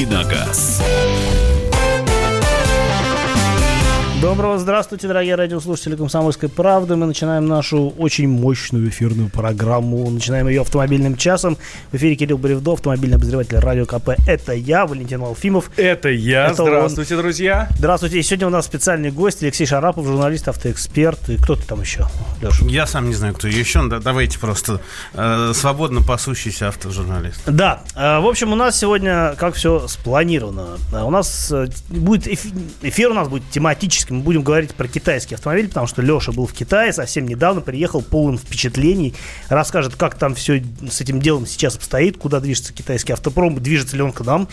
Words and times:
«Дави 0.00 0.12
Доброго 4.30 4.58
здравствуйте, 4.58 5.08
дорогие 5.08 5.34
радиослушатели 5.34 5.96
«Комсомольской 5.96 6.48
правды». 6.48 6.94
Мы 6.94 7.06
начинаем 7.06 7.48
нашу 7.48 7.92
очень 7.98 8.28
мощную 8.28 8.88
эфирную 8.88 9.28
программу. 9.28 10.08
Начинаем 10.08 10.46
ее 10.46 10.60
автомобильным 10.60 11.16
часом. 11.16 11.58
В 11.90 11.96
эфире 11.96 12.14
Кирилл 12.14 12.38
Бревдо, 12.38 12.74
автомобильный 12.74 13.16
обозреватель 13.16 13.58
Радио 13.58 13.86
КП. 13.86 14.10
Это 14.28 14.52
я, 14.52 14.86
Валентин 14.86 15.20
Алфимов. 15.20 15.72
Это 15.76 16.10
я. 16.10 16.46
Это 16.46 16.62
здравствуйте, 16.62 17.16
он. 17.16 17.22
друзья. 17.22 17.68
Здравствуйте. 17.76 18.20
И 18.20 18.22
сегодня 18.22 18.46
у 18.46 18.50
нас 18.50 18.66
специальный 18.66 19.10
гость 19.10 19.42
Алексей 19.42 19.66
Шарапов, 19.66 20.06
журналист, 20.06 20.46
автоэксперт. 20.46 21.28
И 21.30 21.36
кто 21.36 21.56
ты 21.56 21.66
там 21.66 21.80
еще, 21.80 22.06
Леша? 22.40 22.64
Я 22.66 22.86
сам 22.86 23.08
не 23.08 23.14
знаю, 23.14 23.34
кто 23.34 23.48
еще. 23.48 23.84
Да, 23.88 23.98
давайте 23.98 24.38
просто 24.38 24.80
э, 25.12 25.50
свободно 25.54 26.02
пасущийся 26.02 26.68
автожурналист. 26.68 27.40
Да. 27.46 27.80
Э, 27.96 28.20
в 28.20 28.28
общем, 28.28 28.52
у 28.52 28.56
нас 28.56 28.78
сегодня 28.78 29.34
как 29.36 29.56
все 29.56 29.88
спланировано. 29.88 30.78
Э, 30.92 31.02
у 31.02 31.10
нас 31.10 31.50
э, 31.50 31.66
будет 31.88 32.28
эфир, 32.28 32.52
эфир 32.82 33.10
у 33.10 33.14
нас 33.14 33.26
будет 33.26 33.42
тематический 33.50 34.19
мы 34.20 34.24
будем 34.24 34.42
говорить 34.42 34.74
про 34.74 34.86
китайский 34.86 35.34
автомобиль, 35.34 35.68
потому 35.68 35.86
что 35.86 36.02
Леша 36.02 36.32
был 36.32 36.46
в 36.46 36.52
Китае 36.52 36.92
совсем 36.92 37.26
недавно, 37.26 37.62
приехал 37.62 38.02
полон 38.02 38.36
впечатлений, 38.36 39.14
расскажет, 39.48 39.96
как 39.96 40.14
там 40.14 40.34
все 40.34 40.62
с 40.88 41.00
этим 41.00 41.20
делом 41.20 41.46
сейчас 41.46 41.76
обстоит, 41.76 42.18
куда 42.18 42.38
движется 42.40 42.74
китайский 42.74 43.14
автопром, 43.14 43.60
движется 43.60 43.96
ли 43.96 44.02
он 44.02 44.12
к 44.12 44.20
нам. 44.20 44.46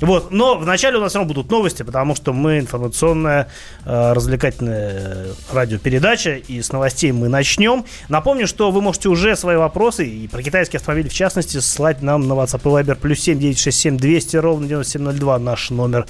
Вот. 0.00 0.30
Но 0.30 0.56
вначале 0.56 0.98
у 0.98 1.00
нас 1.00 1.10
все 1.10 1.18
равно 1.18 1.34
будут 1.34 1.50
новости, 1.50 1.82
потому 1.82 2.14
что 2.14 2.32
мы 2.32 2.60
информационная, 2.60 3.48
э, 3.84 4.12
развлекательная 4.12 5.26
радиопередача, 5.52 6.34
и 6.34 6.62
с 6.62 6.72
новостей 6.72 7.10
мы 7.10 7.28
начнем. 7.28 7.84
Напомню, 8.08 8.46
что 8.46 8.70
вы 8.70 8.80
можете 8.80 9.08
уже 9.08 9.34
свои 9.34 9.56
вопросы, 9.56 10.06
и 10.06 10.28
про 10.28 10.42
китайский 10.42 10.76
автомобиль 10.76 11.08
в 11.08 11.14
частности, 11.14 11.58
ссылать 11.58 12.02
нам 12.02 12.28
на 12.28 12.34
WhatsApp 12.34 12.60
и 12.60 12.84
Viber 12.84 12.94
плюс 12.94 13.18
7 13.18 13.38
967 13.38 13.96
200 13.96 14.36
ровно 14.36 14.68
9702 14.68 15.38
наш 15.40 15.70
номер. 15.70 16.06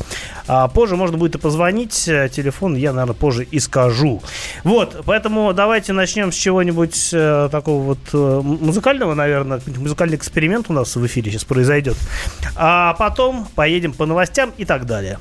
А 0.47 0.69
позже 0.69 0.97
можно 0.97 1.17
будет 1.17 1.37
и 1.37 1.39
позвонить, 1.39 1.95
телефон 2.05 2.77
я, 2.77 2.93
наверное, 2.99 3.19
позже 3.19 3.45
и 3.45 3.61
скажу. 3.61 4.23
Вот, 4.65 5.03
поэтому 5.05 5.53
давайте 5.53 5.93
начнем 5.93 6.33
с 6.33 6.35
чего-нибудь 6.35 7.11
э, 7.13 7.49
такого 7.51 7.83
вот 7.83 7.99
э, 8.13 8.41
музыкального, 8.43 9.15
наверное. 9.15 9.61
Музыкальный 9.77 10.17
эксперимент 10.17 10.67
у 10.69 10.73
нас 10.73 10.95
в 10.97 11.07
эфире 11.07 11.31
сейчас 11.31 11.45
произойдет. 11.45 11.97
А 12.57 12.95
потом 12.95 13.47
поедем 13.55 13.93
по 13.93 14.07
новостям 14.07 14.53
и 14.57 14.65
так 14.65 14.87
далее. 14.87 15.19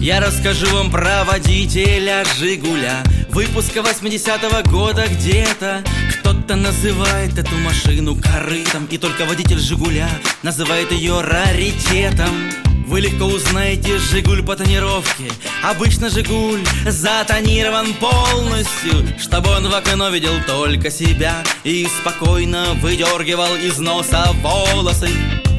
Я 0.00 0.18
расскажу 0.20 0.66
вам 0.74 0.90
про 0.90 1.24
водителя 1.24 2.24
«Жигуля» 2.38 3.02
Выпуска 3.28 3.80
80-го 3.80 4.70
года 4.70 5.04
где-то 5.06 5.84
Кто-то 6.14 6.56
называет 6.56 7.38
эту 7.38 7.54
машину 7.56 8.16
корытом 8.16 8.86
И 8.86 8.96
только 8.96 9.26
водитель 9.26 9.58
«Жигуля» 9.58 10.08
называет 10.42 10.90
ее 10.90 11.20
раритетом 11.20 12.30
вы 12.90 13.00
легко 13.00 13.26
узнаете 13.26 13.98
Жигуль 13.98 14.42
по 14.42 14.56
тонировке. 14.56 15.30
Обычно 15.62 16.10
Жигуль 16.10 16.60
затонирован 16.86 17.94
полностью 17.94 19.06
Чтобы 19.16 19.50
он 19.50 19.68
в 19.68 19.74
окно 19.74 20.08
видел 20.08 20.32
только 20.46 20.90
себя 20.90 21.44
И 21.62 21.86
спокойно 22.00 22.74
выдергивал 22.82 23.54
из 23.54 23.78
носа 23.78 24.32
волосы. 24.42 25.08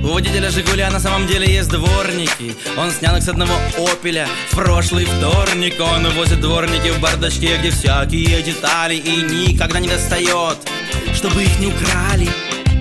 У 0.03 0.07
водителя 0.07 0.49
«Жигуля» 0.49 0.89
на 0.89 0.99
самом 0.99 1.27
деле 1.27 1.47
есть 1.47 1.69
дворники. 1.69 2.55
Он 2.77 2.91
снял 2.91 3.15
их 3.15 3.23
с 3.23 3.29
одного 3.29 3.53
«Опеля» 3.77 4.27
в 4.49 4.55
прошлый 4.55 5.05
вторник. 5.05 5.75
Он 5.79 6.09
возит 6.15 6.41
дворники 6.41 6.89
в 6.89 6.99
бардачке, 6.99 7.57
где 7.57 7.69
всякие 7.69 8.41
детали 8.41 8.95
И 8.95 9.21
никогда 9.21 9.79
не 9.79 9.87
достает, 9.87 10.57
чтобы 11.13 11.43
их 11.43 11.59
не 11.59 11.67
украли 11.67 12.29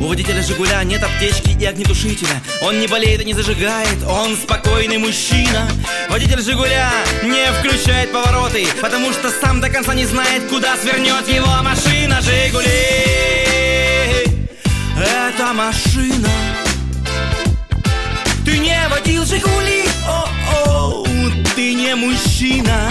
у 0.00 0.06
водителя 0.06 0.42
«Жигуля» 0.42 0.82
нет 0.82 1.02
аптечки 1.02 1.56
и 1.60 1.66
огнетушителя. 1.66 2.42
Он 2.62 2.80
не 2.80 2.86
болеет 2.86 3.20
и 3.20 3.24
не 3.24 3.34
зажигает, 3.34 4.02
он 4.08 4.34
спокойный 4.34 4.96
мужчина. 4.98 5.68
Водитель 6.08 6.40
«Жигуля» 6.40 6.90
не 7.22 7.52
включает 7.52 8.10
повороты 8.10 8.66
Потому 8.80 9.12
что 9.12 9.30
сам 9.30 9.60
до 9.60 9.68
конца 9.68 9.94
не 9.94 10.06
знает, 10.06 10.48
куда 10.48 10.76
свернет 10.76 11.28
его 11.28 11.62
машина. 11.62 12.20
«Жигули» 12.22 12.66
Это 14.96 15.52
машина. 15.52 16.30
Ты 18.44 18.58
не 18.58 18.78
водил 18.88 19.24
«Жигули», 19.26 19.84
о-о, 20.06 21.04
ты 21.54 21.74
не 21.74 21.94
мужчина 21.94 22.90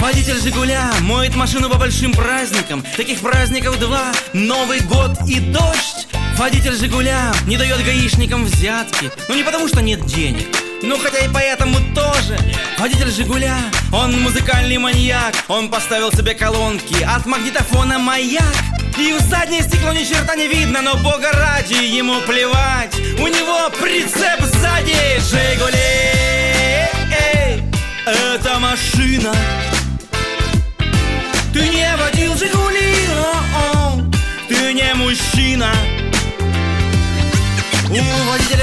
Водитель 0.00 0.40
«Жигуля» 0.40 0.90
моет 1.02 1.34
машину 1.34 1.68
по 1.68 1.76
большим 1.76 2.12
праздникам. 2.12 2.84
Таких 2.96 3.20
праздников 3.20 3.78
два. 3.80 4.12
Новый 4.32 4.80
год 4.80 5.10
и 5.26 5.40
дождь. 5.40 6.06
Водитель 6.36 6.74
«Жигуля» 6.74 7.32
не 7.46 7.56
дает 7.56 7.84
гаишникам 7.84 8.44
взятки. 8.44 9.10
Ну 9.28 9.34
не 9.34 9.42
потому 9.42 9.66
что 9.66 9.82
нет 9.82 10.06
денег. 10.06 10.46
Ну 10.82 10.96
хотя 10.98 11.18
и 11.18 11.28
поэтому 11.28 11.78
тоже. 11.94 12.38
Водитель 12.78 13.10
«Жигуля», 13.10 13.56
он 13.92 14.22
музыкальный 14.22 14.78
маньяк. 14.78 15.34
Он 15.48 15.68
поставил 15.68 16.12
себе 16.12 16.34
колонки 16.34 17.02
от 17.02 17.26
магнитофона 17.26 17.98
«Маяк» 17.98 18.44
И 18.98 19.12
в 19.12 19.20
заднее 19.22 19.62
стекло 19.62 19.92
ни 19.92 20.02
черта 20.04 20.34
не 20.34 20.48
видно, 20.48 20.80
но 20.82 20.96
бога 20.96 21.30
ради 21.32 21.74
ему 21.74 22.20
плевать. 22.22 22.94
У 23.20 23.26
него 23.26 23.70
прицеп 23.80 24.42
сзади. 24.42 25.20
«Жигули» 25.20 26.38
это 28.06 28.58
машина 28.58 29.34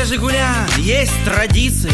Жигуля 0.06 0.54
есть 0.78 1.14
традиция. 1.26 1.92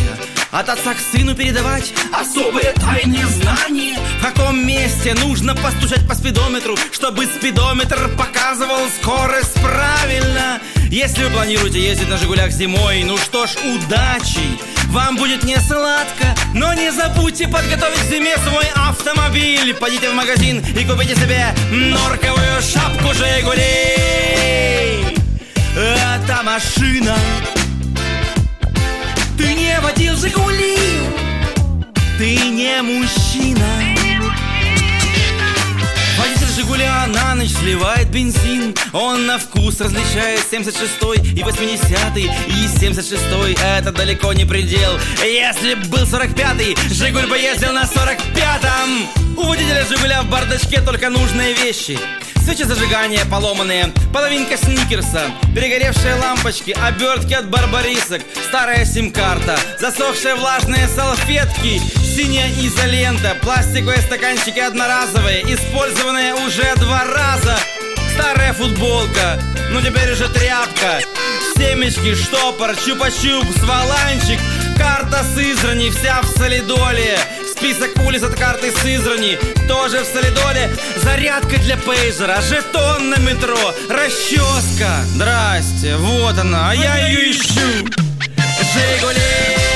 От 0.52 0.68
отца 0.68 0.94
к 0.94 0.98
сыну 1.00 1.34
передавать 1.34 1.94
особые 2.12 2.74
тайные 2.74 3.26
знания. 3.26 3.98
В 4.20 4.22
каком 4.22 4.68
месте 4.68 5.14
нужно 5.14 5.56
постучать 5.56 6.06
по 6.06 6.14
спидометру 6.14 6.76
Чтобы 6.92 7.26
спидометр 7.26 8.10
показывал 8.18 8.82
скорость 9.02 9.54
правильно? 9.62 10.60
Если 10.90 11.24
вы 11.24 11.30
планируете 11.30 11.80
ездить 11.80 12.10
на 12.10 12.18
Жигулях 12.18 12.52
зимой 12.52 13.04
Ну 13.04 13.18
что 13.18 13.48
ж, 13.48 13.52
удачи! 13.64 14.60
Вам 14.88 15.16
будет 15.16 15.44
не 15.44 15.58
сладко, 15.58 16.36
но 16.54 16.74
не 16.74 16.92
забудьте 16.92 17.48
подготовить 17.48 18.00
к 18.00 18.12
зиме 18.12 18.36
свой 18.38 18.66
автомобиль. 18.76 19.74
Пойдите 19.74 20.10
в 20.10 20.16
магазин 20.16 20.60
и 20.60 20.84
купите 20.84 21.16
себе 21.16 21.56
норковую 21.72 22.62
шапку 22.62 23.14
Жигулей 23.14 25.16
Это 25.78 26.44
машина 26.44 27.16
ты 29.42 29.54
не 29.54 29.80
водил 29.82 30.16
Жигули, 30.16 30.78
ты 32.18 32.36
не 32.50 32.82
мужчина. 32.82 33.66
Водитель 36.18 36.54
Жигуля 36.56 37.08
на 37.08 37.36
ночь 37.36 37.50
сливает 37.50 38.12
бензин. 38.12 38.76
Он 38.94 39.26
на 39.26 39.40
вкус 39.40 39.82
различает 39.82 40.42
76 40.52 40.94
и 41.36 41.44
80 41.44 42.18
И 42.18 42.30
76 42.80 43.24
это 43.64 43.92
далеко 43.92 44.32
не 44.34 44.46
предел. 44.46 44.92
Если 45.24 45.74
б 45.74 45.88
был 45.88 46.04
45-й, 46.04 46.94
Жигуль 46.94 47.28
бы 47.28 47.38
ездил 47.38 47.74
на 47.74 47.84
45-м 47.84 49.38
У 49.38 49.44
водителя 49.44 49.84
Жигуля 49.86 50.22
в 50.22 50.30
бардачке 50.30 50.82
только 50.82 51.10
нужные 51.10 51.54
вещи 51.54 51.98
Свечи 52.44 52.64
зажигания 52.64 53.24
поломанные, 53.26 53.94
половинка 54.12 54.58
сникерса, 54.58 55.26
перегоревшие 55.54 56.16
лампочки, 56.16 56.72
обертки 56.72 57.34
от 57.34 57.50
барбарисок, 57.50 58.22
старая 58.48 58.84
сим-карта, 58.84 59.60
засохшие 59.80 60.36
влажные 60.36 60.88
салфетки, 60.88 61.80
синяя 62.04 62.50
изолента, 62.66 63.38
пластиковые 63.42 64.00
стаканчики 64.00 64.60
одноразовые, 64.60 65.44
использованные 65.54 66.34
уже 66.34 66.76
два 66.78 67.06
раза, 67.06 67.58
старая 68.16 68.54
футболка, 68.54 69.40
ну 69.70 69.80
теперь 69.80 70.12
уже 70.12 70.28
тряпка, 70.28 71.00
семечки, 71.56 72.16
штопор, 72.16 72.72
чупа-чупс, 72.72 73.64
валанчик, 73.66 74.40
карта 74.78 75.24
Сызрани, 75.36 75.90
вся 75.92 76.22
в 76.22 76.28
солидоле, 76.38 77.20
Список 77.72 78.04
улиц 78.06 78.22
от 78.22 78.36
карты 78.36 78.70
Сызрани 78.70 79.40
Тоже 79.66 80.02
в 80.02 80.06
солидоле 80.06 80.70
Зарядка 80.98 81.58
для 81.60 81.78
пейзера 81.78 82.42
Жетон 82.42 83.12
на 83.12 83.16
метро 83.20 83.58
Расческа. 83.90 85.06
Здрасте, 85.16 85.96
вот 85.96 86.38
она, 86.38 86.72
а 86.72 86.76
я 86.76 87.08
ее 87.08 87.32
ищу. 87.32 87.88
Жигули 88.74 89.71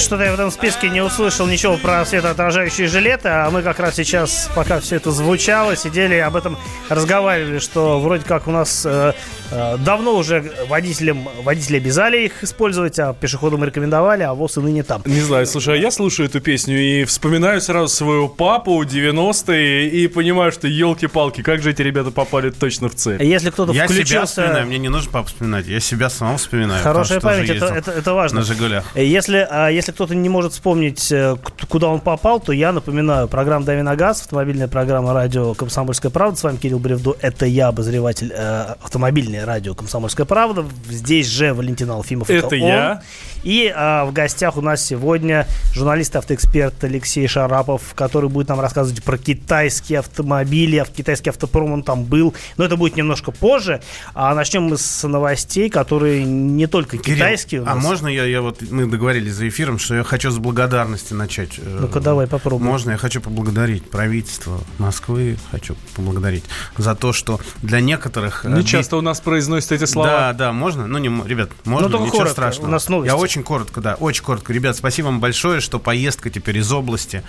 Что-то 0.00 0.24
я 0.24 0.30
в 0.30 0.34
этом 0.34 0.50
списке 0.50 0.88
не 0.88 1.02
услышал 1.02 1.46
ничего 1.46 1.76
про 1.76 2.06
светоотражающие 2.06 2.88
жилеты, 2.88 3.28
а 3.28 3.50
мы 3.50 3.60
как 3.60 3.78
раз 3.78 3.96
сейчас, 3.96 4.50
пока 4.56 4.80
все 4.80 4.96
это 4.96 5.10
звучало, 5.10 5.76
сидели 5.76 6.14
об 6.14 6.36
этом 6.36 6.56
разговаривали, 6.88 7.58
что 7.58 8.00
вроде 8.00 8.24
как 8.24 8.48
у 8.48 8.50
нас 8.50 8.84
э, 8.86 9.12
э, 9.50 9.76
давно 9.78 10.16
уже 10.16 10.50
водителям, 10.68 11.28
водители 11.42 11.76
обязали 11.76 12.24
их 12.24 12.42
использовать, 12.42 12.98
а 12.98 13.12
пешеходам 13.12 13.62
рекомендовали, 13.62 14.22
а 14.22 14.32
ВОЗ 14.32 14.56
и 14.56 14.60
ныне 14.60 14.82
там. 14.84 15.02
Не 15.04 15.20
знаю, 15.20 15.46
слушай, 15.46 15.74
а 15.74 15.76
я 15.76 15.90
слушаю 15.90 16.28
эту 16.28 16.40
песню 16.40 16.80
и 16.80 17.04
вспоминаю 17.04 17.60
сразу 17.60 17.88
своего 17.94 18.26
папу 18.26 18.82
90-е 18.82 19.90
и 19.90 20.08
понимаю, 20.08 20.50
что 20.50 20.66
елки-палки, 20.66 21.42
как 21.42 21.62
же 21.62 21.72
эти 21.72 21.82
ребята 21.82 22.10
попали 22.10 22.50
точно 22.50 22.88
в 22.88 22.94
цель. 22.94 23.22
Если 23.22 23.50
кто-то 23.50 23.72
Я 23.72 23.86
себя 23.86 23.96
включился... 23.96 24.26
вспоминаю, 24.26 24.66
мне 24.66 24.78
не 24.78 24.88
нужно 24.88 25.12
папу 25.12 25.28
вспоминать, 25.28 25.66
я 25.66 25.78
себя 25.78 26.08
самого 26.08 26.38
вспоминаю. 26.38 26.82
Хорошая 26.82 27.20
память, 27.20 27.50
это, 27.50 27.66
это, 27.66 27.90
это 27.90 28.14
важно. 28.14 28.40
На 28.40 28.46
«Жигулях». 28.46 28.84
Если, 28.96 29.46
а, 29.48 29.68
если 29.90 29.94
кто-то 29.94 30.14
не 30.14 30.28
может 30.28 30.52
вспомнить, 30.52 31.10
э, 31.10 31.36
куда 31.68 31.88
он 31.88 32.00
попал, 32.00 32.40
то 32.40 32.52
я 32.52 32.72
напоминаю. 32.72 33.28
Программа 33.28 33.64
«Дави 33.64 33.82
на 33.82 33.96
газ», 33.96 34.22
автомобильная 34.22 34.68
программа 34.68 35.12
радио 35.12 35.54
«Комсомольская 35.54 36.10
правда». 36.10 36.38
С 36.38 36.44
вами 36.44 36.56
Кирилл 36.56 36.78
Бревду. 36.78 37.16
Это 37.20 37.46
я, 37.46 37.68
обозреватель 37.68 38.32
э, 38.32 38.74
автомобильное 38.82 39.44
радио 39.44 39.74
«Комсомольская 39.74 40.26
правда». 40.26 40.64
Здесь 40.88 41.26
же 41.26 41.54
Валентин 41.54 41.90
Алфимов. 41.90 42.30
Это 42.30 42.46
он. 42.46 42.54
я. 42.54 43.02
И 43.42 43.72
а, 43.74 44.04
в 44.04 44.12
гостях 44.12 44.56
у 44.56 44.60
нас 44.60 44.84
сегодня 44.84 45.46
журналист-автоэксперт 45.72 46.84
Алексей 46.84 47.26
Шарапов, 47.26 47.94
который 47.94 48.28
будет 48.30 48.48
нам 48.48 48.60
рассказывать 48.60 49.02
про 49.02 49.18
китайские 49.18 50.00
автомобили, 50.00 50.76
ав- 50.76 50.90
китайский 50.90 51.30
автопром 51.30 51.72
он 51.72 51.82
там 51.82 52.04
был. 52.04 52.34
Но 52.56 52.64
это 52.64 52.76
будет 52.76 52.96
немножко 52.96 53.30
позже. 53.30 53.80
А 54.14 54.34
начнем 54.34 54.64
мы 54.64 54.76
с 54.78 55.06
новостей, 55.06 55.70
которые 55.70 56.24
не 56.24 56.66
только 56.66 56.98
Кирилл, 56.98 57.16
китайские 57.16 57.62
у 57.62 57.66
а 57.66 57.74
можно 57.76 58.08
я, 58.08 58.24
я 58.24 58.42
вот, 58.42 58.62
мы 58.70 58.86
договорились 58.86 59.32
за 59.34 59.48
эфиром, 59.48 59.78
что 59.78 59.94
я 59.96 60.04
хочу 60.04 60.30
с 60.30 60.38
благодарности 60.38 61.12
начать. 61.14 61.58
Э, 61.58 61.78
Ну-ка, 61.82 62.00
давай 62.00 62.26
попробуем. 62.26 62.70
Можно, 62.70 62.92
я 62.92 62.96
хочу 62.96 63.20
поблагодарить 63.20 63.88
правительство 63.90 64.58
Москвы, 64.78 65.36
хочу 65.50 65.76
поблагодарить 65.96 66.44
за 66.76 66.94
то, 66.94 67.12
что 67.12 67.40
для 67.62 67.80
некоторых... 67.80 68.44
э, 68.44 68.48
Не 68.48 68.64
часто 68.64 68.96
у 68.96 69.00
нас 69.00 69.20
произносят 69.20 69.72
эти 69.72 69.84
слова. 69.84 70.08
Да, 70.08 70.32
да, 70.32 70.52
можно? 70.52 70.86
Ну, 70.86 70.98
не, 70.98 71.08
ребят, 71.28 71.50
можно, 71.64 71.88
Ну, 71.88 71.98
ничего 72.00 72.10
коротко, 72.18 72.32
страшного. 72.32 72.68
у 72.68 72.70
нас 72.70 72.88
новости. 72.88 73.10
Я 73.10 73.16
очень 73.16 73.29
коротко, 73.42 73.80
да, 73.80 73.94
очень 73.94 74.22
коротко. 74.22 74.52
Ребят, 74.52 74.76
спасибо 74.76 75.06
вам 75.06 75.20
большое, 75.20 75.60
что 75.60 75.78
поездка 75.78 76.30
теперь 76.30 76.58
из 76.58 76.70
области 76.72 77.22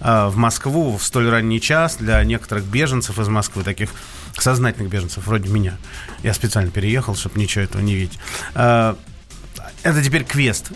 э, 0.00 0.26
в 0.28 0.36
Москву 0.36 0.96
в 0.96 1.02
столь 1.02 1.28
ранний 1.30 1.60
час 1.60 1.96
для 1.96 2.22
некоторых 2.24 2.64
беженцев 2.64 3.18
из 3.18 3.28
Москвы, 3.28 3.64
таких 3.64 3.90
сознательных 4.38 4.90
беженцев, 4.90 5.26
вроде 5.26 5.48
меня. 5.48 5.76
Я 6.22 6.34
специально 6.34 6.70
переехал, 6.70 7.14
чтобы 7.16 7.40
ничего 7.40 7.64
этого 7.64 7.82
не 7.82 7.94
видеть. 7.94 8.18
Э, 8.54 8.94
это 9.82 10.02
теперь 10.02 10.24
квест. 10.24 10.72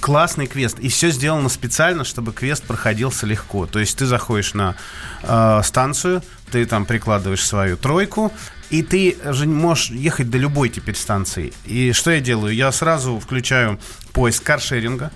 Классный 0.00 0.46
квест. 0.46 0.78
И 0.80 0.88
все 0.88 1.10
сделано 1.10 1.48
специально, 1.48 2.04
чтобы 2.04 2.32
квест 2.32 2.62
проходился 2.64 3.26
легко. 3.26 3.66
То 3.66 3.78
есть 3.78 3.96
ты 3.96 4.06
заходишь 4.06 4.54
на 4.54 4.76
э, 5.22 5.60
станцию, 5.64 6.22
ты 6.50 6.66
там 6.66 6.84
прикладываешь 6.86 7.44
свою 7.46 7.76
тройку, 7.76 8.32
и 8.70 8.82
ты 8.82 9.16
же 9.24 9.46
можешь 9.46 9.90
ехать 9.90 10.30
до 10.30 10.38
любой 10.38 10.68
теперь 10.68 10.94
станции. 10.94 11.52
И 11.64 11.92
что 11.92 12.10
я 12.10 12.20
делаю? 12.20 12.54
Я 12.54 12.72
сразу 12.72 13.18
включаю 13.18 13.78
поиск 14.12 14.42
каршеринга 14.42 15.10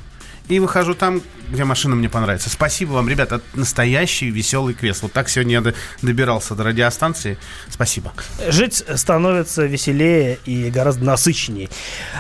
и 0.48 0.58
выхожу 0.58 0.94
там, 0.94 1.22
где 1.50 1.64
машина 1.64 1.94
мне 1.94 2.08
понравится. 2.08 2.50
Спасибо 2.50 2.93
вам, 2.93 3.08
ребята, 3.08 3.41
настоящий 3.55 4.31
веселый 4.31 4.75
квест. 4.75 5.02
Вот 5.02 5.12
так 5.12 5.29
сегодня 5.29 5.55
я 5.55 5.61
до- 5.61 5.75
добирался 6.02 6.55
до 6.55 6.64
радиостанции. 6.64 7.38
Спасибо. 7.69 8.12
Жить 8.49 8.85
становится 8.94 9.64
веселее 9.67 10.38
и 10.44 10.70
гораздо 10.70 11.05
насыщеннее. 11.05 11.69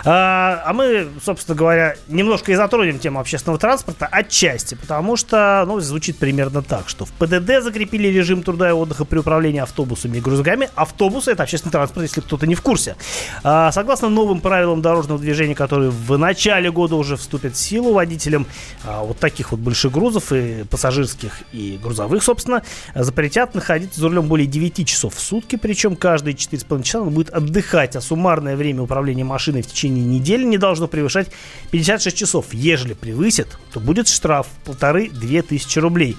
А, 0.04 0.62
а 0.66 0.72
мы, 0.72 1.08
собственно 1.24 1.56
говоря, 1.56 1.96
немножко 2.08 2.52
и 2.52 2.54
затронем 2.54 2.98
тему 2.98 3.20
общественного 3.20 3.58
транспорта 3.58 4.06
отчасти, 4.06 4.74
потому 4.74 5.16
что, 5.16 5.64
ну, 5.66 5.80
звучит 5.80 6.18
примерно 6.18 6.62
так, 6.62 6.88
что 6.88 7.04
в 7.04 7.12
ПДД 7.12 7.62
закрепили 7.62 8.08
режим 8.08 8.42
труда 8.42 8.68
и 8.68 8.72
отдыха 8.72 9.04
при 9.04 9.18
управлении 9.18 9.60
автобусами 9.60 10.18
и 10.18 10.20
грузовиками. 10.20 10.70
Автобусы— 10.74 11.30
это 11.32 11.42
общественный 11.42 11.72
транспорт, 11.72 12.02
если 12.02 12.20
кто-то 12.20 12.46
не 12.46 12.54
в 12.54 12.62
курсе. 12.62 12.96
А, 13.42 13.72
согласно 13.72 14.08
новым 14.08 14.40
правилам 14.40 14.82
дорожного 14.82 15.20
движения, 15.20 15.54
которые 15.54 15.90
в 15.90 16.16
начале 16.18 16.70
года 16.70 16.96
уже 16.96 17.16
вступят 17.16 17.54
в 17.54 17.58
силу, 17.58 17.92
водителям 17.92 18.46
а, 18.84 19.02
вот 19.14 19.20
таких 19.20 19.52
вот 19.52 19.60
больших 19.60 19.92
грузов 19.92 20.32
и 20.32 20.64
пассажирских, 20.64 21.42
и 21.52 21.78
грузовых, 21.82 22.22
собственно, 22.22 22.62
запретят 22.94 23.54
находиться 23.54 24.00
за 24.00 24.08
рулем 24.08 24.26
более 24.26 24.46
9 24.46 24.86
часов 24.86 25.14
в 25.14 25.20
сутки, 25.20 25.56
причем 25.56 25.96
каждые 25.96 26.34
4,5 26.34 26.82
часа 26.82 27.00
он 27.00 27.10
будет 27.10 27.30
отдыхать, 27.30 27.96
а 27.96 28.00
суммарное 28.00 28.56
время 28.56 28.82
управления 28.82 29.24
машиной 29.24 29.62
в 29.62 29.66
течение 29.66 30.04
недели 30.04 30.44
не 30.44 30.58
должно 30.58 30.88
превышать 30.88 31.28
56 31.70 32.16
часов. 32.16 32.46
Ежели 32.52 32.94
превысит, 32.94 33.58
то 33.72 33.80
будет 33.80 34.08
штраф 34.08 34.46
полторы-две 34.64 35.42
тысячи 35.42 35.78
рублей. 35.78 36.16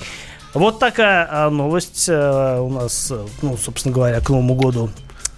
Вот 0.54 0.80
такая 0.80 1.28
а, 1.30 1.50
новость 1.50 2.08
а, 2.10 2.62
у 2.62 2.70
нас, 2.70 3.12
ну, 3.42 3.58
собственно 3.58 3.94
говоря, 3.94 4.22
к 4.22 4.30
Новому 4.30 4.56
году 4.56 4.90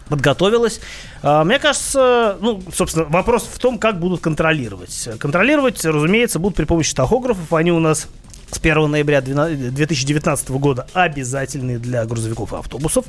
подготовилась. 0.09 0.79
А, 1.21 1.43
Мне 1.43 1.59
кажется, 1.59 2.37
ну, 2.41 2.61
собственно, 2.73 3.05
вопрос 3.05 3.43
в 3.51 3.59
том, 3.59 3.77
как 3.77 3.99
будут 3.99 4.21
контролировать. 4.21 5.09
Контролировать, 5.19 5.83
разумеется, 5.85 6.39
будут 6.39 6.55
при 6.57 6.65
помощи 6.65 6.93
тахографов. 6.93 7.51
Они 7.53 7.71
у 7.71 7.79
нас 7.79 8.07
с 8.49 8.59
1 8.59 8.89
ноября 8.89 9.19
12 9.19 9.73
2019 9.73 10.49
года 10.51 10.87
обязательные 10.93 11.79
для 11.79 12.05
грузовиков 12.05 12.53
и 12.53 12.55
автобусов. 12.55 13.05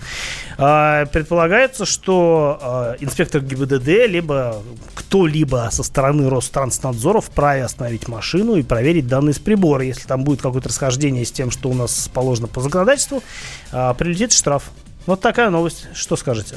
А, 0.59 1.07
Предполагается, 1.07 1.87
что 1.87 2.59
а, 2.61 2.97
инспектор 2.99 3.41
ГИБДД, 3.41 4.09
либо 4.09 4.63
кто-либо 4.95 5.69
со 5.71 5.83
стороны 5.85 6.29
Ространснадзора 6.29 7.21
вправе 7.21 7.65
остановить 7.65 8.09
машину 8.09 8.57
и 8.57 8.63
проверить 8.63 9.07
данные 9.07 9.33
с 9.33 9.39
прибора. 9.39 9.85
Если 9.85 10.07
там 10.09 10.25
будет 10.25 10.43
какое-то 10.43 10.69
расхождение 10.69 11.25
с 11.25 11.31
тем, 11.31 11.51
что 11.51 11.69
у 11.69 11.75
нас 11.75 12.11
положено 12.13 12.49
по 12.49 12.61
законодательству, 12.61 13.23
прилетит 13.71 14.33
штраф. 14.33 14.65
Вот 15.07 15.21
такая 15.21 15.51
новость. 15.51 15.87
Что 15.95 16.17
скажете? 16.17 16.57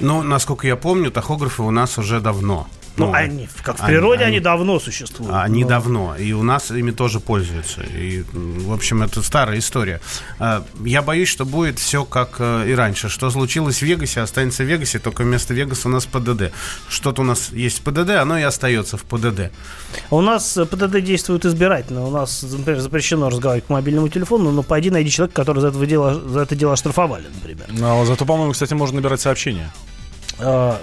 Ну, 0.00 0.22
насколько 0.22 0.66
я 0.66 0.76
помню, 0.76 1.10
тахографы 1.10 1.62
у 1.62 1.70
нас 1.70 1.98
уже 1.98 2.20
давно. 2.20 2.66
Ну, 2.96 3.12
они, 3.12 3.48
как 3.62 3.78
в 3.78 3.86
природе, 3.86 4.24
они, 4.24 4.40
давно 4.40 4.78
существуют. 4.78 5.32
Они 5.34 5.62
но- 5.62 5.68
давно, 5.70 6.16
и 6.16 6.32
у 6.32 6.42
нас 6.42 6.70
ими 6.70 6.90
тоже 6.90 7.20
пользуются. 7.20 7.82
И, 7.82 8.24
в 8.32 8.72
общем, 8.72 9.02
это 9.02 9.22
старая 9.22 9.58
история. 9.58 10.00
А, 10.38 10.64
Я 10.84 11.00
боюсь, 11.00 11.28
что 11.28 11.44
будет 11.46 11.78
все 11.78 12.04
как 12.04 12.36
э, 12.40 12.68
и 12.68 12.74
раньше. 12.74 13.08
Что 13.08 13.30
случилось 13.30 13.78
в 13.78 13.82
Вегасе, 13.82 14.20
останется 14.20 14.64
в 14.64 14.66
Вегасе, 14.66 14.98
только 14.98 15.22
вместо 15.22 15.54
Вегаса 15.54 15.88
у 15.88 15.90
нас 15.90 16.04
ПДД. 16.04 16.52
Что-то 16.88 17.22
у 17.22 17.24
нас 17.24 17.50
есть 17.52 17.80
ПДД, 17.82 18.10
оно 18.20 18.38
и 18.38 18.42
остается 18.42 18.96
в 18.96 19.04
ПДД. 19.04 19.50
У 20.10 20.20
нас 20.20 20.56
э, 20.58 20.66
ПДД 20.66 21.00
действует 21.00 21.46
избирательно. 21.46 22.04
У 22.04 22.10
нас, 22.10 22.42
например, 22.42 22.80
запрещено 22.80 23.30
разговаривать 23.30 23.64
по 23.64 23.74
мобильному 23.74 24.08
телефону, 24.08 24.50
но 24.50 24.62
пойди 24.62 24.90
найди 24.90 25.10
человека, 25.10 25.36
который 25.36 25.60
за, 25.60 25.68
этого 25.68 25.86
дела, 25.86 26.14
за 26.14 26.40
это 26.40 26.54
дело 26.56 26.72
оштрафовали, 26.74 27.26
например. 27.34 27.66
Но 27.70 28.04
зато, 28.04 28.26
по-моему, 28.26 28.52
кстати, 28.52 28.74
можно 28.74 28.96
набирать 28.96 29.20
сообщения. 29.20 29.70
А, 30.42 30.80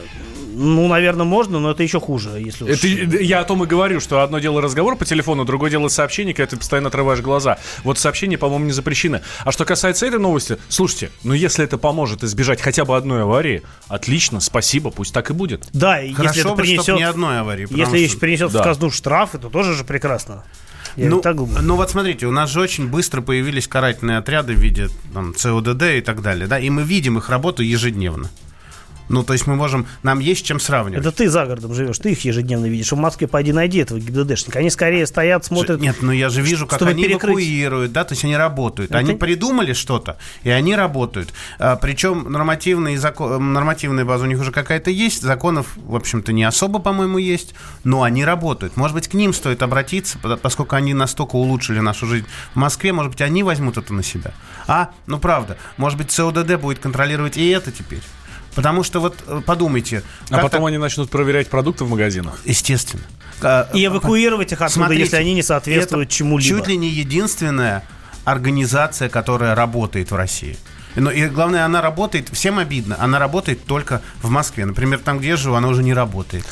ну, 0.57 0.87
наверное, 0.87 1.25
можно, 1.25 1.59
но 1.59 1.71
это 1.71 1.83
еще 1.83 1.99
хуже, 1.99 2.31
если 2.39 2.63
уж... 2.63 2.69
Это, 2.71 2.87
я 2.87 3.41
о 3.41 3.43
том 3.43 3.63
и 3.63 3.67
говорю, 3.67 3.99
что 3.99 4.23
одно 4.23 4.39
дело 4.39 4.59
разговор 4.59 4.95
по 4.95 5.05
телефону, 5.05 5.45
другое 5.45 5.69
дело 5.69 5.87
сообщение, 5.87 6.33
когда 6.33 6.49
ты 6.49 6.57
постоянно 6.57 6.87
отрываешь 6.87 7.19
глаза. 7.21 7.59
Вот 7.83 7.99
сообщения, 7.99 8.39
по-моему, 8.39 8.65
не 8.65 8.71
запрещены. 8.71 9.21
А 9.45 9.51
что 9.51 9.65
касается 9.65 10.07
этой 10.07 10.19
новости, 10.19 10.57
слушайте, 10.67 11.11
ну 11.23 11.35
если 11.35 11.63
это 11.63 11.77
поможет 11.77 12.23
избежать 12.23 12.59
хотя 12.59 12.85
бы 12.85 12.97
одной 12.97 13.21
аварии, 13.21 13.61
отлично, 13.87 14.39
спасибо, 14.39 14.89
пусть 14.89 15.13
так 15.13 15.29
и 15.29 15.33
будет. 15.33 15.67
Да, 15.73 16.01
и 16.01 16.09
если 16.09 16.15
Хорошо 16.21 16.39
это 16.39 16.49
бы, 16.49 16.55
принесет... 16.63 16.95
ни 16.95 17.03
одной 17.03 17.39
аварии. 17.39 17.67
Если 17.69 17.83
что- 17.83 17.97
еще 17.97 18.17
принесет 18.17 18.51
Да. 18.51 18.61
в 18.61 18.63
казну 18.63 18.89
штраф, 18.89 19.35
это 19.35 19.49
тоже 19.49 19.75
же 19.75 19.83
прекрасно. 19.83 20.43
Я 20.95 21.11
ну, 21.11 21.21
так 21.21 21.35
думаю. 21.35 21.61
ну 21.61 21.75
вот 21.75 21.91
смотрите, 21.91 22.25
у 22.25 22.31
нас 22.31 22.49
же 22.49 22.59
очень 22.59 22.87
быстро 22.87 23.21
появились 23.21 23.67
карательные 23.67 24.17
отряды 24.17 24.53
в 24.55 24.59
виде 24.59 24.89
там, 25.13 25.35
ЦОДД 25.35 25.83
и 25.83 26.01
так 26.01 26.23
далее, 26.23 26.47
да, 26.47 26.57
и 26.57 26.71
мы 26.71 26.81
видим 26.81 27.19
их 27.19 27.29
работу 27.29 27.61
ежедневно. 27.61 28.31
Ну, 29.09 29.23
то 29.23 29.33
есть 29.33 29.47
мы 29.47 29.55
можем, 29.55 29.87
нам 30.03 30.19
есть 30.19 30.45
чем 30.45 30.59
сравнивать. 30.59 31.05
Это 31.05 31.15
ты 31.15 31.29
за 31.29 31.45
городом 31.45 31.73
живешь, 31.73 31.97
ты 31.99 32.11
их 32.11 32.25
ежедневно 32.25 32.65
видишь. 32.65 32.91
В 32.91 32.97
Москве 32.97 33.27
пойди 33.27 33.53
найди 33.53 33.79
этого 33.79 33.99
ГИБДДшника. 33.99 34.59
Они 34.59 34.69
скорее 34.69 35.05
стоят, 35.07 35.45
смотрят... 35.45 35.79
Нет, 35.79 35.97
ну 36.01 36.11
я 36.11 36.29
же 36.29 36.41
вижу, 36.41 36.67
как 36.67 36.81
они 36.81 37.03
перекрыть. 37.03 37.35
эвакуируют, 37.37 37.91
да, 37.91 38.03
то 38.03 38.13
есть 38.13 38.23
они 38.25 38.35
работают. 38.35 38.91
Это- 38.91 38.99
Они 38.99 39.13
придумали 39.13 39.73
что-то, 39.73 40.17
и 40.43 40.49
они 40.49 40.75
работают. 40.75 41.33
А, 41.59 41.75
причем 41.77 42.31
нормативные 42.31 42.97
зако- 42.97 43.37
нормативная 43.37 44.03
база 44.05 44.25
у 44.25 44.27
них 44.27 44.39
уже 44.39 44.51
какая-то 44.51 44.89
есть, 44.91 45.21
законов, 45.21 45.67
в 45.77 45.95
общем-то, 45.95 46.33
не 46.33 46.43
особо, 46.43 46.79
по-моему, 46.79 47.17
есть, 47.17 47.53
но 47.83 48.03
они 48.03 48.25
работают. 48.25 48.75
Может 48.77 48.95
быть, 48.95 49.07
к 49.07 49.13
ним 49.13 49.33
стоит 49.33 49.61
обратиться, 49.61 50.17
по- 50.19 50.35
поскольку 50.37 50.75
они 50.75 50.93
настолько 50.93 51.35
улучшили 51.35 51.79
нашу 51.79 52.07
жизнь 52.07 52.25
в 52.53 52.57
Москве, 52.57 52.91
может 52.93 53.11
быть, 53.11 53.21
они 53.21 53.43
возьмут 53.43 53.77
это 53.77 53.93
на 53.93 54.03
себя. 54.03 54.33
А, 54.67 54.91
ну 55.05 55.17
правда, 55.19 55.57
может 55.77 55.97
быть, 55.97 56.11
ЦОДД 56.11 56.55
будет 56.59 56.79
контролировать 56.79 57.37
и 57.37 57.47
это 57.49 57.71
теперь. 57.71 58.01
Потому 58.57 58.81
что 58.81 58.99
вот 58.99 59.15
э, 59.27 59.41
подумайте. 59.45 60.01
А 60.31 60.37
потом 60.37 60.49
так- 60.49 60.67
они 60.67 60.79
начнут 60.79 61.11
проверять 61.11 61.47
продукты 61.47 61.83
в 61.83 61.91
магазинах. 61.91 62.39
Естественно. 62.43 63.03
И 63.71 63.85
эвакуировать 63.85 64.51
их 64.51 64.59
отсюда, 64.63 64.85
Смотрите, 64.85 65.03
если 65.03 65.15
они 65.17 65.35
не 65.35 65.43
соответствуют 65.43 66.09
чему-либо. 66.09 66.57
Чуть 66.57 66.67
ли 66.67 66.75
не 66.75 66.89
единственная 66.89 67.83
организация, 68.25 69.09
которая 69.09 69.53
работает 69.53 70.09
в 70.09 70.15
России. 70.15 70.57
Но 70.95 71.11
и 71.11 71.27
главное, 71.27 71.65
она 71.65 71.83
работает, 71.83 72.29
всем 72.33 72.57
обидно, 72.57 72.97
она 72.99 73.19
работает 73.19 73.63
только 73.65 74.01
в 74.23 74.31
Москве. 74.31 74.65
Например, 74.65 74.97
там, 74.97 75.19
где 75.19 75.29
я 75.29 75.37
живу, 75.37 75.53
она 75.53 75.67
уже 75.67 75.83
не 75.83 75.93
работает. 75.93 76.43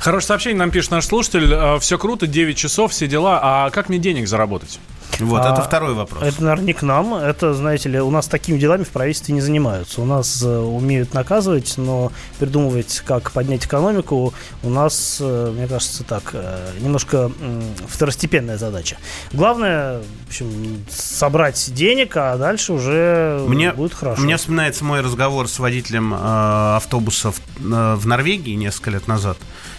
Хорошее 0.00 0.26
сообщение 0.26 0.58
нам 0.58 0.72
пишет 0.72 0.90
наш 0.90 1.06
слушатель. 1.06 1.78
Все 1.78 1.96
круто, 1.96 2.26
9 2.26 2.56
часов, 2.56 2.90
все 2.90 3.06
дела. 3.06 3.38
А 3.40 3.70
как 3.70 3.88
мне 3.88 3.98
денег 3.98 4.26
заработать? 4.26 4.80
Вот, 5.24 5.42
А, 5.44 5.52
это 5.52 5.62
второй 5.62 5.94
вопрос. 5.94 6.22
Это, 6.22 6.42
наверное, 6.42 6.66
не 6.66 6.72
к 6.72 6.82
нам. 6.82 7.14
Это, 7.14 7.54
знаете 7.54 7.88
ли, 7.88 8.00
у 8.00 8.10
нас 8.10 8.26
такими 8.26 8.58
делами 8.58 8.84
в 8.84 8.90
правительстве 8.90 9.34
не 9.34 9.40
занимаются. 9.40 10.00
У 10.00 10.04
нас 10.04 10.42
э, 10.42 10.58
умеют 10.58 11.14
наказывать, 11.14 11.74
но 11.76 12.12
придумывать, 12.38 13.02
как 13.06 13.32
поднять 13.32 13.66
экономику, 13.66 14.34
у 14.62 14.70
нас, 14.70 15.18
э, 15.20 15.52
мне 15.56 15.66
кажется, 15.66 16.04
так, 16.04 16.30
э, 16.32 16.70
немножко 16.80 17.30
второстепенная 17.88 18.58
задача. 18.58 18.96
Главное, 19.32 20.00
в 20.26 20.28
общем, 20.28 20.84
собрать 20.90 21.72
денег, 21.74 22.16
а 22.16 22.36
дальше 22.36 22.72
уже 22.72 23.44
Мне, 23.46 23.72
будет 23.72 23.94
хорошо. 23.94 24.22
Мне 24.22 24.36
вспоминается 24.36 24.84
мой 24.84 25.00
разговор 25.00 25.48
с 25.48 25.58
водителем 25.58 26.14
э, 26.14 26.76
автобуса 26.76 27.32
в, 27.32 27.40
э, 27.60 27.94
в 27.96 28.06
Норвегии 28.06 28.54
несколько 28.54 28.90
лет 28.90 29.08
назад. 29.08 29.38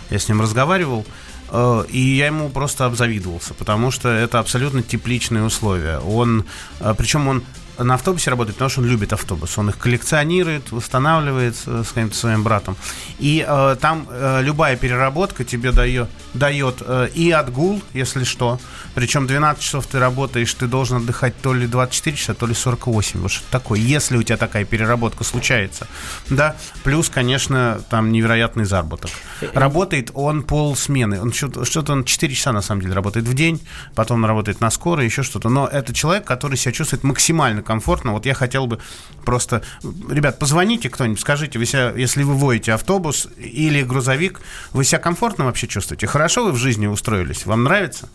Я 0.10 0.20
с 0.20 0.28
ним 0.28 0.42
разговаривал. 0.42 1.06
Э, 1.54 1.84
И 1.90 2.00
я 2.18 2.26
ему 2.28 2.50
просто 2.50 2.86
обзавидовался, 2.86 3.54
потому 3.54 3.92
что 3.92 4.10
это 4.10 4.40
абсолютно 4.40 4.84
тепличные 4.84 5.44
условия. 5.44 6.00
Он, 6.00 6.44
э, 6.80 6.94
причем 6.98 7.28
он 7.28 7.44
на 7.78 7.96
автобусе 7.96 8.30
работает, 8.30 8.56
потому 8.56 8.70
что 8.70 8.82
он 8.82 8.88
любит 8.88 9.14
автобус. 9.14 9.58
Он 9.58 9.70
их 9.70 9.78
коллекционирует, 9.78 10.72
восстанавливает 10.72 11.56
с, 11.56 11.84
с 11.84 11.88
каким-то 11.90 12.16
своим 12.16 12.44
братом. 12.44 12.76
И 13.20 13.46
э, 13.48 13.76
там 13.82 14.08
э, 14.10 14.42
любая 14.44 14.76
переработка 14.76 15.44
тебе 15.44 15.72
дает, 15.72 16.10
дает 16.34 16.78
э, 16.82 17.10
и 17.14 17.32
отгул, 17.32 17.82
если 17.94 18.24
что. 18.24 18.60
Причем 18.94 19.28
12 19.28 19.64
часов 19.64 19.88
ты 19.88 20.00
работаешь, 20.00 20.54
ты 20.54 20.68
должен 20.68 20.98
отдыхать 20.98 21.34
то 21.42 21.54
ли 21.54 21.68
24 21.68 22.16
часа, 22.16 22.34
то 22.34 22.46
ли 22.46 22.54
48. 22.54 23.20
Вот 23.20 23.32
что 23.32 23.44
такое, 23.50 23.80
если 23.80 24.18
у 24.18 24.24
тебя 24.24 24.38
такая 24.38 24.66
переработка 24.66 25.24
случается. 25.24 25.88
Да, 26.30 26.56
плюс, 26.84 27.10
конечно, 27.10 27.82
там 27.90 28.12
невероятный 28.12 28.66
заработок. 28.66 29.12
Работает 29.54 30.12
он 30.14 30.44
полсмены. 30.44 31.20
Он 31.22 31.34
что-то, 31.34 31.94
он 31.94 32.04
4 32.04 32.34
часа, 32.34 32.52
на 32.52 32.62
самом 32.62 32.82
деле, 32.82 32.94
работает 32.94 33.26
в 33.26 33.34
день, 33.34 33.60
потом 33.96 34.26
работает 34.26 34.62
на 34.62 34.70
скорой, 34.70 35.06
еще 35.06 35.24
что-то. 35.24 35.50
Но 35.50 35.68
это 35.68 35.94
человек, 35.94 36.26
который 36.26 36.58
себя 36.58 36.72
чувствует 36.72 37.04
максимально 37.04 37.63
комфортно. 37.64 38.14
Вот 38.14 38.26
я 38.26 38.34
хотел 38.34 38.68
бы 38.68 38.80
просто... 39.26 39.64
Ребят, 40.10 40.40
позвоните 40.40 40.90
кто-нибудь, 40.90 41.20
скажите, 41.20 41.60
вы 41.60 41.66
себя, 41.66 41.92
если 41.92 42.24
вы 42.24 42.34
водите 42.36 42.74
автобус 42.74 43.28
или 43.38 43.82
грузовик, 43.82 44.42
вы 44.72 44.84
себя 44.84 45.00
комфортно 45.00 45.46
вообще 45.46 45.68
чувствуете? 45.68 46.08
Хорошо 46.08 46.46
вы 46.46 46.52
в 46.52 46.58
жизни 46.58 46.88
устроились? 46.88 47.46
Вам 47.46 47.64
нравится? 47.64 48.10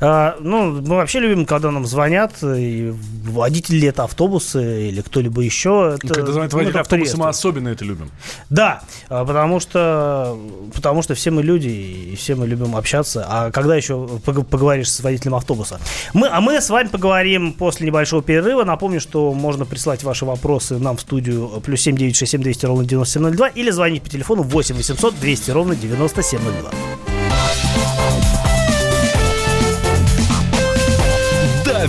А, 0.00 0.36
ну, 0.40 0.80
мы 0.80 0.96
вообще 0.96 1.20
любим, 1.20 1.44
когда 1.44 1.70
нам 1.70 1.84
звонят, 1.86 2.32
и 2.42 2.94
водители 3.24 3.76
ли 3.76 3.88
это 3.88 4.04
автобусы 4.04 4.88
или 4.88 5.02
кто-либо 5.02 5.42
еще. 5.42 5.96
Это, 5.96 6.14
Когда 6.14 6.32
звонит 6.32 6.52
мы 6.52 6.58
водитель 6.58 6.72
только 6.72 6.80
автобуса, 6.80 7.16
мы 7.18 7.28
особенно 7.28 7.68
это 7.68 7.84
любим. 7.84 8.10
Да, 8.48 8.82
а, 9.08 9.24
потому 9.26 9.60
что, 9.60 10.38
потому 10.74 11.02
что 11.02 11.14
все 11.14 11.30
мы 11.30 11.42
люди, 11.42 11.68
и 11.68 12.16
все 12.16 12.34
мы 12.34 12.46
любим 12.46 12.76
общаться. 12.76 13.26
А 13.28 13.50
когда 13.50 13.76
еще 13.76 14.08
пог- 14.24 14.44
поговоришь 14.44 14.90
с 14.90 15.00
водителем 15.00 15.34
автобуса? 15.34 15.78
Мы, 16.14 16.28
а 16.28 16.40
мы 16.40 16.60
с 16.60 16.70
вами 16.70 16.88
поговорим 16.88 17.52
после 17.52 17.86
небольшого 17.86 18.22
перерыва. 18.22 18.64
Напомню, 18.64 19.00
что 19.00 19.32
можно 19.34 19.66
прислать 19.66 20.02
ваши 20.02 20.24
вопросы 20.24 20.78
нам 20.78 20.96
в 20.96 21.02
студию 21.02 21.60
плюс 21.62 21.80
7967 21.82 22.42
200 22.42 22.66
ровно 22.66 22.84
9702 22.84 23.48
или 23.48 23.70
звонить 23.70 24.02
по 24.02 24.08
телефону 24.08 24.42
8 24.42 24.76
800 24.76 25.20
200 25.20 25.50
ровно 25.50 25.76
9702. 25.76 27.09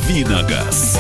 Давиногаз. 0.07 0.97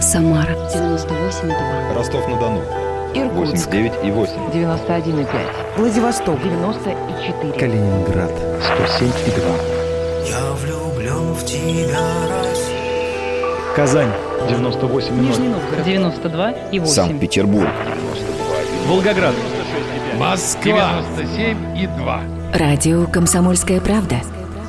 Самара 0.00 0.52
98,2. 0.72 1.94
Ростов-на-Дону. 1.94 2.62
Иркутск 3.14 3.66
89 3.66 3.92
и 4.04 4.10
8. 4.10 4.32
91,5. 4.52 5.26
Владивосток 5.76 6.42
94. 6.42 7.52
Калининград. 7.52 8.30
107 8.88 9.08
и 9.26 9.30
2. 9.30 9.44
Я 10.26 10.52
влюблен 10.52 11.34
в 11.34 11.44
тебя, 11.44 12.00
Россия. 12.42 13.74
Казань. 13.74 14.12
98 14.48 15.20
Нижний 15.20 15.48
Новгород 15.48 15.84
92 15.84 16.50
и 16.72 16.78
8. 16.78 16.92
Санкт-Петербург. 16.92 17.68
Волгоград. 18.86 19.34
Москва. 20.18 21.02
97 21.16 21.78
и 21.78 21.86
2. 21.86 22.20
Радио 22.54 23.06
«Комсомольская 23.06 23.80
правда». 23.80 24.16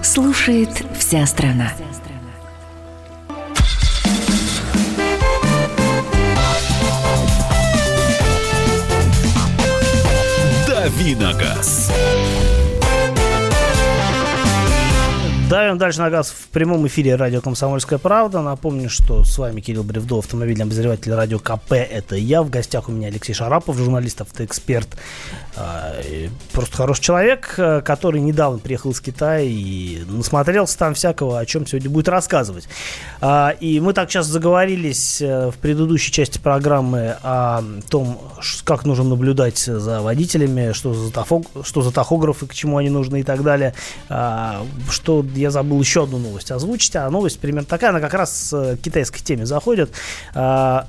Слушает 0.03 0.69
вся 0.97 1.25
страна. 1.25 1.71
Давиногаз. 10.67 11.91
Давим 15.49 15.77
дальше 15.77 15.99
на 15.99 16.09
газ 16.09 16.29
в 16.29 16.49
прямом 16.49 16.85
эфире 16.87 17.15
радио 17.15 17.39
«Комсомольская 17.39 17.99
правда». 17.99 18.41
Напомню, 18.41 18.89
что 18.89 19.23
с 19.23 19.37
вами 19.37 19.61
Кирилл 19.61 19.83
Бревдо, 19.83 20.17
автомобильный 20.19 20.65
обозреватель 20.65 21.13
радио 21.13 21.39
КП. 21.39 21.71
Это 21.71 22.17
я. 22.17 22.43
В 22.43 22.49
гостях 22.49 22.89
у 22.89 22.91
меня 22.91 23.07
Алексей 23.07 23.31
Шарапов, 23.31 23.77
журналист, 23.77 24.19
автоэксперт. 24.19 24.97
А, 25.55 25.93
Просто 26.51 26.75
хороший 26.75 27.01
человек, 27.01 27.53
э, 27.57 27.79
который 27.79 28.19
недавно 28.19 28.59
приехал 28.59 28.91
из 28.91 28.99
Китая 28.99 29.39
и 29.39 29.99
насмотрелся 30.09 30.77
там 30.77 30.93
всякого, 30.95 31.39
о 31.39 31.45
чем 31.45 31.65
сегодня 31.65 31.89
будет 31.89 32.09
рассказывать. 32.09 32.67
А, 33.21 33.55
И 33.61 33.79
мы 33.79 33.93
так 33.93 34.11
сейчас 34.11 34.25
заговорились 34.25 35.21
э, 35.21 35.51
в 35.51 35.55
предыдущей 35.59 36.11
части 36.11 36.39
программы 36.39 37.15
о 37.23 37.63
том, 37.89 38.19
как 38.65 38.83
нужно 38.83 39.05
наблюдать 39.05 39.59
за 39.59 40.01
водителями, 40.01 40.73
что 40.73 40.93
за, 40.93 41.09
тафо- 41.09 41.45
что 41.63 41.81
за 41.81 41.91
тахографы, 41.93 42.47
к 42.47 42.53
чему 42.53 42.75
они 42.79 42.89
нужны 42.89 43.21
и 43.21 43.23
так 43.23 43.43
далее. 43.43 43.73
А, 44.09 44.65
Что 44.91 45.23
я 45.37 45.51
забыл 45.51 45.79
еще 45.79 46.03
одну 46.03 46.17
новость 46.17 46.51
озвучить, 46.51 46.95
а 46.95 47.09
новость 47.09 47.39
примерно 47.39 47.67
такая, 47.67 47.91
она 47.91 47.99
как 47.99 48.13
раз 48.13 48.51
э, 48.53 48.75
к 48.77 48.81
китайской 48.81 49.21
теме 49.21 49.45
заходит. 49.45 49.91
А, 50.33 50.87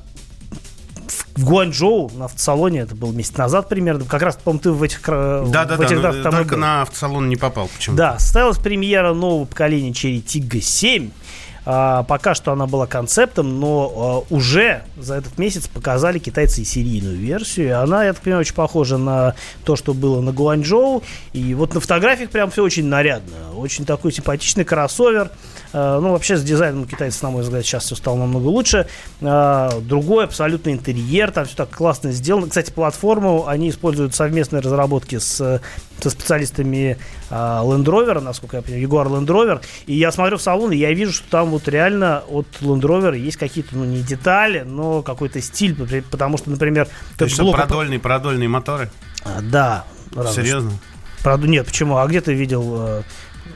в 1.37 1.45
Гуанчжоу 1.45 2.11
на 2.17 2.25
автосалоне, 2.26 2.81
это 2.81 2.95
был 2.97 3.12
месяц 3.12 3.37
назад 3.37 3.69
примерно, 3.69 4.05
как 4.05 4.23
раз, 4.23 4.37
по-моему, 4.37 4.61
ты 4.61 4.71
в 4.73 4.83
этих, 4.83 5.00
кра- 5.00 5.43
в 5.43 5.50
Да-да-да, 5.50 5.85
этих 5.85 6.02
датах 6.02 6.23
там 6.25 6.35
и 6.35 6.37
только 6.38 6.57
на 6.57 6.83
автосалон 6.83 7.28
не 7.28 7.37
попал. 7.37 7.69
Почему? 7.75 7.97
Да, 7.97 8.19
состоялась 8.19 8.59
премьера 8.59 9.14
нового 9.14 9.45
поколения 9.45 9.90
Cherry 9.90 10.23
Tiggo 10.23 10.61
7. 10.61 11.11
А, 11.70 12.02
пока 12.04 12.34
что 12.34 12.52
она 12.52 12.66
была 12.66 12.87
концептом, 12.87 13.60
но 13.60 14.25
а, 14.30 14.34
уже 14.34 14.84
за 14.96 15.16
этот 15.16 15.37
месяц 15.37 15.68
показали 15.68 16.18
китайцы 16.18 16.64
серийную 16.64 17.14
версию. 17.14 17.66
И 17.66 17.70
Она, 17.72 18.04
я 18.04 18.14
так 18.14 18.22
понимаю, 18.22 18.40
очень 18.40 18.54
похожа 18.54 18.96
на 18.96 19.34
то, 19.64 19.76
что 19.76 19.92
было 19.92 20.22
на 20.22 20.32
Гуанчжоу. 20.32 21.02
И 21.34 21.52
вот 21.52 21.75
на 21.75 21.80
фотографиях 21.80 22.30
прям 22.30 22.50
все 22.50 22.64
очень 22.64 22.87
нарядно. 22.87 23.52
Очень 23.54 23.84
такой 23.84 24.12
симпатичный 24.12 24.64
кроссовер. 24.64 25.30
А, 25.75 26.00
ну, 26.00 26.12
вообще 26.12 26.38
с 26.38 26.42
дизайном 26.42 26.87
китайцев, 26.87 27.22
на 27.22 27.30
мой 27.30 27.42
взгляд, 27.42 27.66
сейчас 27.66 27.84
все 27.84 27.96
стало 27.96 28.16
намного 28.16 28.46
лучше. 28.46 28.87
А, 29.20 29.78
другой 29.82 30.25
абсолютно 30.25 30.70
интерьер, 30.70 31.30
там 31.32 31.44
все 31.44 31.54
так 31.54 31.68
классно 31.68 32.12
сделано. 32.12 32.48
Кстати, 32.48 32.70
платформу 32.70 33.46
они 33.46 33.68
используют 33.68 34.14
совместные 34.14 34.62
разработки 34.62 35.18
с, 35.18 35.60
со 36.00 36.10
специалистами 36.10 36.96
Land 37.30 37.84
Rover, 37.84 38.20
насколько 38.20 38.56
я 38.56 38.62
понимаю, 38.62 38.88
Jaguar 38.88 39.06
Land 39.08 39.26
Rover. 39.26 39.60
И 39.87 39.94
я 39.94 40.10
смотрю 40.12 40.38
в 40.38 40.42
салон, 40.42 40.72
и 40.72 40.76
я 40.76 40.94
вижу, 40.94 41.12
что 41.12 41.28
там 41.28 41.57
вот 41.58 41.68
реально 41.68 42.22
от 42.28 42.46
Land 42.60 42.80
Rover 42.80 43.16
есть 43.18 43.36
какие-то, 43.36 43.76
ну, 43.76 43.84
не 43.84 44.02
детали, 44.02 44.62
но 44.66 45.02
какой-то 45.02 45.40
стиль, 45.40 45.74
потому 46.10 46.38
что, 46.38 46.50
например, 46.50 46.88
То 47.16 47.24
есть 47.24 47.38
блок- 47.38 47.56
продольные, 47.56 47.98
продольные 47.98 48.48
моторы? 48.48 48.90
А, 49.24 49.40
да. 49.42 49.84
Серьезно? 50.32 50.72
Правда, 51.22 51.48
нет, 51.48 51.66
почему? 51.66 51.98
А 51.98 52.06
где 52.06 52.20
ты 52.20 52.32
видел... 52.32 52.76
э, 52.78 53.02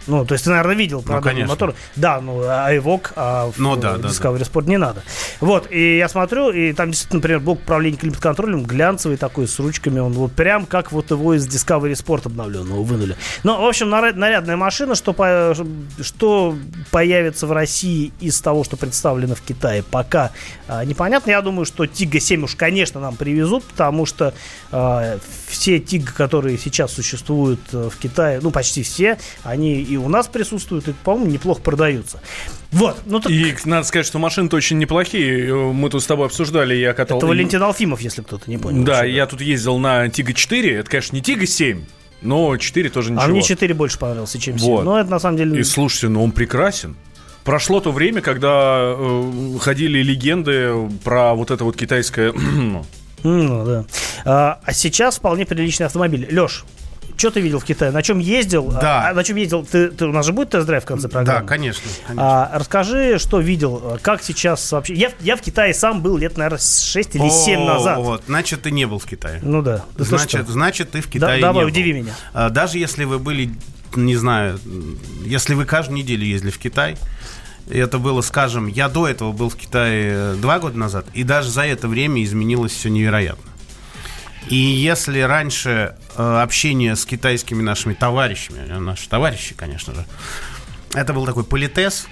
Ну, 0.06 0.24
то 0.24 0.34
есть 0.34 0.44
ты, 0.44 0.50
наверное, 0.50 0.74
видел 0.74 1.02
продольный 1.02 1.42
конечно. 1.42 1.54
мотор. 1.54 1.74
Да, 1.96 2.20
ну, 2.20 2.42
а 2.44 2.74
Evoque, 2.74 3.10
а 3.16 3.50
в 3.50 3.58
Ну, 3.58 3.76
да, 3.76 3.96
э, 3.96 3.98
да, 3.98 4.08
Discovery 4.08 4.40
Sport 4.50 4.68
не 4.68 4.76
надо. 4.78 5.02
Вот, 5.40 5.70
и 5.70 5.98
я 5.98 6.08
смотрю, 6.08 6.50
и 6.50 6.72
там 6.72 6.90
действительно, 6.90 7.18
например, 7.18 7.40
блок 7.40 7.60
управления 7.60 7.96
климат-контролем 7.96 8.64
глянцевый 8.64 9.16
такой, 9.16 9.46
с 9.46 9.58
ручками, 9.58 9.98
он 9.98 10.12
вот 10.12 10.32
прям 10.32 10.66
как 10.66 10.92
вот 10.92 11.10
его 11.10 11.34
из 11.34 11.46
Discovery 11.46 11.92
Sport 11.92 12.26
обновленного 12.26 12.82
вынули. 12.82 13.16
Ну, 13.44 13.60
в 13.60 13.66
общем, 13.66 13.88
наря- 13.88 14.14
нарядная 14.14 14.56
машина, 14.56 14.94
что, 14.94 15.12
по- 15.12 15.54
что 16.00 16.56
появится 16.90 17.46
в 17.46 17.52
России 17.52 18.12
из 18.20 18.40
того, 18.40 18.64
что 18.64 18.76
представлено 18.76 19.34
в 19.34 19.40
Китае, 19.40 19.82
пока 19.82 20.32
а, 20.68 20.84
непонятно. 20.84 21.30
Я 21.30 21.42
думаю, 21.42 21.64
что 21.66 21.86
Тига 21.86 22.18
7 22.20 22.44
уж, 22.44 22.54
конечно, 22.56 23.00
нам 23.00 23.16
привезут, 23.16 23.64
потому 23.64 24.06
что 24.06 24.34
а, 24.70 25.18
все 25.48 25.78
Тига, 25.78 26.12
которые 26.12 26.58
сейчас 26.58 26.92
существуют 26.92 27.60
э, 27.72 27.90
в 27.92 27.96
Китае, 27.98 28.40
ну, 28.42 28.50
почти 28.50 28.82
все, 28.82 29.18
они 29.42 29.82
и 29.92 29.96
у 29.96 30.08
нас 30.08 30.28
присутствуют, 30.28 30.88
и, 30.88 30.92
по-моему, 30.92 31.30
неплохо 31.30 31.60
продаются. 31.60 32.20
Вот, 32.70 32.96
ну 33.04 33.20
так 33.20 33.30
И 33.30 33.54
надо 33.64 33.86
сказать, 33.86 34.06
что 34.06 34.18
машины-то 34.18 34.56
очень 34.56 34.78
неплохие. 34.78 35.54
Мы 35.54 35.90
тут 35.90 36.02
с 36.02 36.06
тобой 36.06 36.26
обсуждали, 36.26 36.74
я 36.74 36.94
катал... 36.94 37.18
это 37.18 37.26
Валентин 37.26 37.62
Алфимов, 37.62 38.00
если 38.00 38.22
кто-то 38.22 38.50
не 38.50 38.58
понял. 38.58 38.84
Да, 38.84 39.04
я 39.04 39.26
тут 39.26 39.40
ездил 39.40 39.78
на 39.78 40.08
Тига 40.08 40.32
4. 40.32 40.76
Это, 40.76 40.90
конечно, 40.90 41.14
не 41.14 41.22
Тига 41.22 41.46
7, 41.46 41.84
но 42.22 42.56
4 42.56 42.88
тоже 42.90 43.12
ничего. 43.12 43.24
А 43.24 43.28
мне 43.28 43.42
4 43.42 43.74
больше 43.74 43.98
понравился, 43.98 44.38
чем 44.38 44.58
7. 44.58 44.68
Вот. 44.68 44.84
Но 44.84 44.98
это 44.98 45.10
на 45.10 45.18
самом 45.18 45.36
деле... 45.36 45.60
И 45.60 45.62
слушайте, 45.64 46.08
ну 46.08 46.24
он 46.24 46.32
прекрасен. 46.32 46.96
Прошло 47.44 47.80
то 47.80 47.90
время, 47.90 48.20
когда 48.20 48.94
э, 48.96 49.58
ходили 49.60 50.02
легенды 50.02 50.88
про 51.04 51.34
вот 51.34 51.50
это 51.50 51.64
вот 51.64 51.76
китайское... 51.76 52.32
Ну, 53.24 53.64
да. 53.64 53.84
А, 54.24 54.58
а 54.64 54.72
сейчас 54.72 55.18
вполне 55.18 55.46
приличный 55.46 55.86
автомобиль. 55.86 56.26
Леш, 56.28 56.64
что 57.16 57.30
ты 57.30 57.40
видел 57.40 57.60
в 57.60 57.64
Китае? 57.64 57.92
На 57.92 58.02
чем 58.02 58.18
ездил? 58.18 58.68
Да. 58.70 59.10
А, 59.10 59.14
на 59.14 59.22
чем 59.22 59.36
ездил? 59.36 59.64
Ты, 59.64 59.88
ты- 59.88 60.06
у 60.06 60.12
нас 60.12 60.26
же 60.26 60.32
будет 60.32 60.50
тест-драйв 60.50 60.82
в 60.82 60.86
конце 60.86 61.08
программы? 61.08 61.40
Да, 61.40 61.46
конечно. 61.46 61.88
конечно. 62.06 62.22
А, 62.24 62.58
расскажи, 62.58 63.18
что 63.18 63.38
видел, 63.40 63.98
как 64.02 64.22
сейчас 64.22 64.72
вообще... 64.72 64.94
Я, 64.94 65.12
я 65.20 65.36
в 65.36 65.40
Китае 65.40 65.72
сам 65.74 66.02
был 66.02 66.16
лет, 66.16 66.36
наверное, 66.36 66.58
6 66.58 67.14
или 67.16 67.28
7 67.28 67.60
О, 67.60 67.64
назад. 67.64 67.98
Вот, 67.98 68.22
значит, 68.26 68.62
ты 68.62 68.70
не 68.70 68.86
был 68.86 68.98
в 68.98 69.06
Китае. 69.06 69.40
Ну 69.42 69.62
да. 69.62 69.84
Да 69.96 70.04
ты 70.04 70.04
значит, 70.04 70.42
что? 70.42 70.52
значит, 70.52 70.90
ты 70.90 71.00
в 71.00 71.06
Да- 71.06 71.10
Китае 71.12 71.40
давай, 71.40 71.64
не 71.64 71.70
был. 71.70 71.72
удиви 71.72 71.92
меня. 71.92 72.14
А, 72.32 72.50
Даже 72.50 72.78
если 72.78 73.04
вы 73.04 73.18
были, 73.18 73.50
не 73.94 74.16
знаю, 74.16 74.58
если 75.24 75.54
вы 75.54 75.64
каждую 75.64 75.98
неделю 75.98 76.24
ездили 76.24 76.50
в 76.50 76.58
Китай, 76.58 76.96
это 77.70 77.98
было, 77.98 78.20
скажем, 78.22 78.66
я 78.66 78.88
до 78.88 79.06
этого 79.06 79.30
был 79.32 79.48
в 79.48 79.54
Китае 79.56 80.12
э, 80.12 80.34
два 80.40 80.58
года 80.58 80.76
назад, 80.76 81.06
и 81.14 81.22
даже 81.22 81.48
за 81.50 81.62
это 81.62 81.86
время 81.86 82.22
изменилось 82.24 82.72
все 82.72 82.88
невероятно. 82.88 83.51
И 84.48 84.56
если 84.56 85.20
раньше 85.20 85.96
э, 86.16 86.40
общение 86.42 86.96
с 86.96 87.04
китайскими 87.06 87.62
нашими 87.62 87.94
товарищами, 87.94 88.60
э, 88.68 88.78
наши 88.78 89.08
товарищи, 89.08 89.54
конечно 89.54 89.94
же, 89.94 90.04
это 90.94 91.12
был 91.12 91.24
такой 91.24 91.44
политес, 91.44 92.06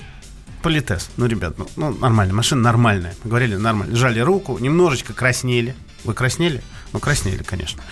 политес. 0.62 1.10
Ну, 1.16 1.26
ребят, 1.26 1.58
ну, 1.58 1.68
ну, 1.76 1.90
нормально, 1.90 2.34
машина 2.34 2.62
нормальная. 2.62 3.14
Говорили 3.24 3.56
нормально. 3.56 3.96
Жали 3.96 4.20
руку, 4.20 4.58
немножечко 4.58 5.12
краснели. 5.12 5.74
Вы 6.04 6.14
краснели? 6.14 6.62
Ну, 6.92 6.98
краснели, 6.98 7.42
конечно. 7.42 7.82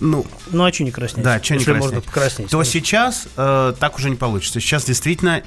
Ну, 0.00 0.24
Ну 0.50 0.64
а 0.64 0.72
что 0.72 0.84
не 0.84 0.92
краснеть? 0.92 1.24
да, 1.24 1.42
что 1.42 1.56
не 1.56 1.64
краснеть. 1.64 1.82
можно 1.82 2.00
покраснеть. 2.00 2.50
То 2.50 2.62
сейчас 2.64 3.26
э, 3.36 3.74
так 3.78 3.98
уже 3.98 4.10
не 4.10 4.16
получится. 4.16 4.60
Сейчас 4.60 4.84
действительно 4.84 5.42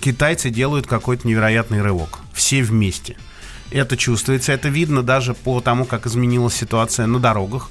китайцы 0.00 0.50
делают 0.50 0.86
какой-то 0.86 1.26
невероятный 1.26 1.82
рывок. 1.82 2.18
Все 2.32 2.62
вместе. 2.62 3.16
Это 3.70 3.96
чувствуется, 3.96 4.52
это 4.52 4.68
видно 4.68 5.02
даже 5.02 5.34
по 5.34 5.60
тому, 5.60 5.84
как 5.84 6.06
изменилась 6.06 6.54
ситуация 6.54 7.06
на 7.06 7.20
дорогах. 7.20 7.70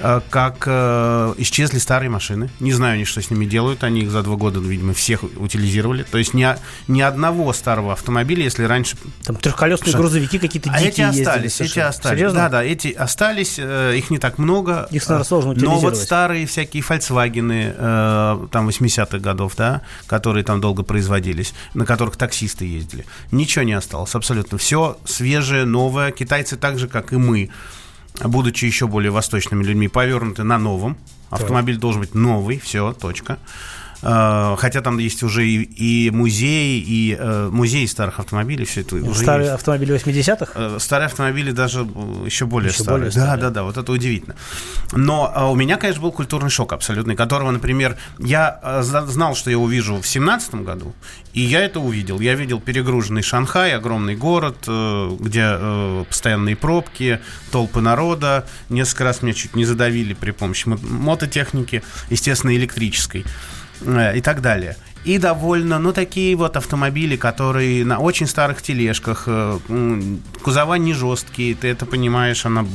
Э, 0.00 0.20
Как 0.30 0.64
э, 0.66 1.34
исчезли 1.38 1.78
старые 1.78 2.10
машины. 2.10 2.50
Не 2.60 2.72
знаю 2.72 2.94
они, 2.94 3.04
что 3.04 3.20
с 3.22 3.30
ними 3.30 3.44
делают. 3.44 3.84
Они 3.84 4.00
их 4.00 4.10
за 4.10 4.22
два 4.22 4.36
года, 4.36 4.60
видимо, 4.60 4.94
всех 4.94 5.22
утилизировали. 5.22 6.02
То 6.02 6.18
есть 6.18 6.34
ни, 6.34 6.46
ни 6.88 7.00
одного 7.00 7.52
старого 7.52 7.92
автомобиля, 7.92 8.44
если 8.44 8.64
раньше 8.64 8.96
Там 9.24 9.36
трехколесные 9.36 9.94
грузовики 9.94 10.38
какие-то 10.38 10.70
а 10.70 10.78
дикие 10.78 10.90
эти 10.90 11.00
ездили 11.00 11.22
остались, 11.22 11.60
эти 11.60 11.78
остались. 11.78 12.18
Серьезно? 12.18 12.40
Да, 12.40 12.48
да, 12.48 12.64
эти 12.64 12.88
остались, 12.88 13.56
э, 13.58 13.96
их 13.96 14.10
не 14.10 14.18
так 14.18 14.38
много. 14.38 14.88
Их, 14.90 15.02
сложно 15.02 15.54
Но 15.56 15.78
вот 15.78 15.96
старые 15.96 16.46
всякие 16.46 16.82
Volkswagen, 16.82 18.48
там 18.48 18.68
80-х 18.68 19.18
годов, 19.18 19.54
да, 19.56 19.82
которые 20.06 20.44
там 20.44 20.60
долго 20.60 20.82
производились, 20.82 21.54
на 21.74 21.86
которых 21.86 22.16
таксисты 22.16 22.64
ездили, 22.64 23.04
ничего 23.30 23.64
не 23.64 23.72
осталось, 23.72 24.14
абсолютно. 24.14 24.58
Все 24.58 24.98
свежее, 25.04 25.64
новое. 25.64 26.10
Китайцы 26.10 26.56
так 26.56 26.78
же, 26.78 26.88
как 26.88 27.12
и 27.12 27.16
мы, 27.16 27.50
будучи 28.22 28.64
еще 28.64 28.86
более 28.86 29.10
восточными 29.10 29.62
людьми, 29.62 29.88
повернуты 29.88 30.42
на 30.42 30.58
новом. 30.58 30.96
Автомобиль 31.30 31.76
должен 31.76 32.00
быть 32.00 32.14
новый, 32.14 32.58
все, 32.58 32.92
точка. 32.92 33.38
Э, 34.02 34.56
Хотя 34.58 34.80
там 34.80 34.98
есть 34.98 35.22
уже 35.22 35.46
и, 35.46 35.62
и 35.62 36.10
музей, 36.10 36.80
и 36.80 37.16
э, 37.18 37.48
музей 37.52 37.86
старых 37.86 38.18
автомобилей, 38.18 38.64
все 38.64 38.80
это 38.80 38.96
уже 38.96 39.20
Старые 39.22 39.46
есть. 39.46 39.54
автомобили 39.54 39.94
80-х? 39.94 40.52
Э, 40.54 40.76
Старые 40.80 41.06
автомобили 41.06 41.50
даже 41.52 41.80
э, 41.80 42.26
еще 42.26 42.46
более 42.46 42.70
Еще 42.70 42.82
старые. 42.82 42.98
более 43.00 43.12
да, 43.14 43.20
старые. 43.20 43.40
да, 43.42 43.50
да, 43.50 43.62
вот 43.64 43.76
это 43.76 43.92
удивительно. 43.92 44.36
Но 44.92 45.50
у 45.52 45.54
меня, 45.56 45.76
конечно, 45.76 46.02
был 46.02 46.12
культурный 46.12 46.50
шок 46.50 46.72
абсолютный, 46.72 47.14
которого, 47.16 47.50
например, 47.50 47.96
я 48.18 48.80
зна- 48.82 49.06
знал, 49.06 49.34
что 49.34 49.50
я 49.50 49.58
увижу 49.58 50.00
в 50.00 50.06
семнадцатом 50.06 50.64
году, 50.64 50.94
и 51.32 51.40
я 51.42 51.60
это 51.64 51.78
увидел. 51.80 52.20
Я 52.20 52.34
видел 52.34 52.60
перегруженный 52.60 53.22
Шанхай, 53.22 53.74
огромный 53.74 54.16
город, 54.16 54.56
где 54.66 56.04
постоянные 56.08 56.56
пробки, 56.56 57.20
толпы 57.52 57.80
народа. 57.80 58.46
Несколько 58.68 59.04
раз 59.04 59.22
меня 59.22 59.34
чуть 59.34 59.54
не 59.54 59.64
задавили 59.64 60.14
при 60.14 60.30
помощи 60.32 60.66
мо- 60.68 60.78
мототехники, 60.82 61.82
естественно, 62.10 62.54
электрической 62.56 63.24
и 63.82 64.20
так 64.20 64.40
далее. 64.42 64.76
И 65.04 65.16
довольно, 65.16 65.78
ну, 65.78 65.92
такие 65.92 66.36
вот 66.36 66.58
автомобили, 66.58 67.16
которые 67.16 67.86
на 67.86 67.98
очень 67.98 68.26
старых 68.26 68.60
тележках, 68.60 69.24
э, 69.26 69.58
кузова 70.42 70.74
не 70.74 70.92
жесткие, 70.92 71.54
ты 71.54 71.68
это 71.68 71.86
понимаешь, 71.86 72.44
она 72.44 72.66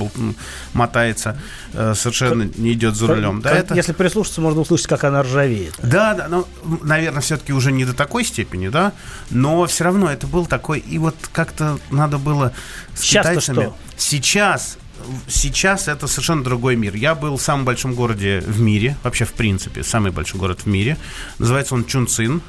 мотается, 0.74 1.40
э, 1.74 1.94
совершенно 1.94 2.50
не 2.58 2.74
идет 2.74 2.96
за 2.96 3.08
рулем. 3.08 3.42
Да, 3.42 3.52
это... 3.52 3.76
Если 3.76 3.94
прислушаться, 3.94 4.42
можно 4.42 4.62
услышать, 4.62 4.88
как 4.88 5.04
она 5.04 5.22
ржавеет. 5.22 5.76
Да, 5.84 6.16
да, 6.16 6.28
ну, 6.28 6.48
наверное, 6.82 7.22
все-таки 7.22 7.54
уже 7.54 7.72
не 7.72 7.86
до 7.86 7.94
такой 7.94 8.24
степени, 8.24 8.70
да, 8.70 8.94
но 9.30 9.64
все 9.68 9.84
равно 9.84 10.12
это 10.12 10.26
был 10.26 10.48
такой, 10.48 10.80
и 10.80 10.98
вот 10.98 11.16
как-то 11.32 11.78
надо 11.92 12.18
было 12.18 12.54
с 12.96 13.02
Сейчас-то 13.02 13.34
китайцами... 13.34 13.56
что? 13.66 13.76
Сейчас, 13.98 14.78
сейчас 15.28 15.88
это 15.88 16.08
совершенно 16.08 16.44
другой 16.44 16.76
мир. 16.76 16.96
Я 16.96 17.16
был 17.16 17.38
в 17.38 17.42
самом 17.42 17.66
большом 17.66 17.94
городе 17.94 18.42
в 18.46 18.60
мире, 18.60 18.98
вообще 19.04 19.26
в 19.26 19.34
принципе, 19.34 19.84
самый 19.84 20.12
большой 20.12 20.40
город 20.40 20.62
в 20.62 20.66
мире. 20.68 20.98
Называется 21.40 21.76
он 21.76 21.86
Чунцин, 21.86 22.42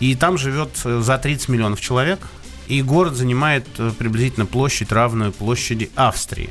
и 0.00 0.14
там 0.14 0.38
живет 0.38 0.70
э, 0.84 1.00
за 1.00 1.18
30 1.18 1.48
миллионов 1.48 1.80
человек, 1.80 2.20
и 2.68 2.82
город 2.82 3.14
занимает 3.14 3.66
э, 3.78 3.92
приблизительно 3.98 4.46
площадь, 4.46 4.92
равную 4.92 5.32
площади 5.32 5.90
Австрии 5.94 6.50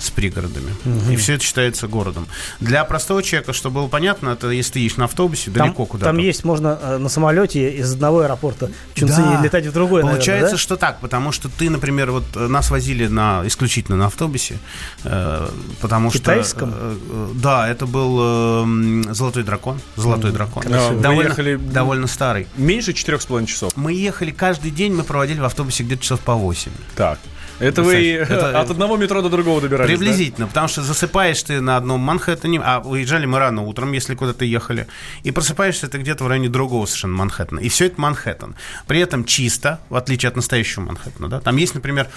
с 0.00 0.10
пригородами. 0.10 0.74
И 1.10 1.16
все 1.16 1.34
это 1.34 1.44
считается 1.44 1.86
городом. 1.86 2.26
Для 2.58 2.84
простого 2.84 3.22
человека, 3.22 3.52
чтобы 3.52 3.80
было 3.82 3.88
понятно, 3.88 4.30
это 4.30 4.48
если 4.50 4.72
ты 4.72 4.78
едешь 4.80 4.96
на 4.96 5.04
автобусе 5.04 5.50
Там, 5.50 5.66
далеко 5.66 5.84
куда-то. 5.86 6.06
там 6.10 6.18
есть, 6.18 6.42
можно 6.44 6.78
э, 6.80 6.96
на 6.98 7.08
самолете 7.08 7.70
из 7.70 7.92
одного 7.92 8.20
аэропорта 8.20 8.70
в 8.94 8.98
Чунцине 8.98 9.36
Да. 9.36 9.42
летать 9.42 9.66
в 9.66 9.72
другой, 9.72 10.00
Получается, 10.02 10.30
наверное, 10.30 10.50
да? 10.52 10.58
что 10.58 10.76
так, 10.76 11.00
потому 11.00 11.32
что 11.32 11.48
ты, 11.48 11.68
например, 11.70 12.10
вот 12.10 12.24
э, 12.34 12.46
нас 12.48 12.70
возили 12.70 13.06
на 13.06 13.42
исключительно 13.46 13.96
на 13.98 14.06
автобусе, 14.06 14.58
э, 15.04 15.48
потому 15.80 16.10
Китайском? 16.10 16.70
что 16.70 16.78
э, 16.80 16.96
э, 17.10 17.28
да, 17.34 17.68
это 17.68 17.86
был 17.86 18.18
э, 18.20 19.12
Золотой 19.12 19.42
дракон, 19.42 19.80
Золотой 19.96 20.32
дракон, 20.32 20.62
красиво. 20.62 21.00
Довольно, 21.00 21.28
ехали- 21.30 21.56
довольно 21.56 22.06
старый. 22.06 22.46
Меньше 22.56 22.92
четырех 22.92 23.20
с 23.22 23.26
половиной 23.26 23.48
часов. 23.48 23.72
Мы 23.76 23.92
ехали 23.92 24.30
каждый 24.30 24.70
день, 24.70 24.94
мы 24.94 25.04
проводили 25.04 25.40
в 25.40 25.44
автобусе 25.44 25.82
где-то 25.82 26.02
часов 26.02 26.20
по 26.20 26.34
8. 26.34 26.70
Так. 26.96 27.18
Это 27.60 27.82
вы 27.82 28.16
Представь, 28.16 28.30
это- 28.30 28.60
от 28.60 28.70
одного 28.70 28.96
метро 28.96 29.22
до 29.22 29.28
другого 29.28 29.60
добирались, 29.60 29.90
да? 29.90 29.96
Приблизительно, 29.96 30.46
потому 30.46 30.68
что 30.68 30.82
засыпаешь 30.82 31.42
ты 31.42 31.60
на 31.60 31.76
одном 31.76 32.00
Манхэттене, 32.00 32.60
а 32.64 32.80
уезжали 32.80 33.26
мы 33.26 33.38
рано 33.38 33.62
утром, 33.62 33.92
если 33.92 34.14
куда-то 34.14 34.44
ехали, 34.44 34.86
и 35.22 35.30
просыпаешься 35.30 35.88
ты 35.88 35.98
где-то 35.98 36.24
в 36.24 36.28
районе 36.28 36.48
другого 36.48 36.86
совершенно 36.86 37.16
Манхэттена. 37.16 37.60
И 37.60 37.68
все 37.68 37.86
это 37.86 38.00
Манхэттен. 38.00 38.56
При 38.86 39.00
этом 39.00 39.24
чисто, 39.24 39.80
в 39.90 39.96
отличие 39.96 40.28
от 40.28 40.36
настоящего 40.36 40.82
Манхэттена. 40.84 41.28
Да? 41.28 41.40
Там 41.40 41.56
есть, 41.56 41.74
например, 41.74 42.08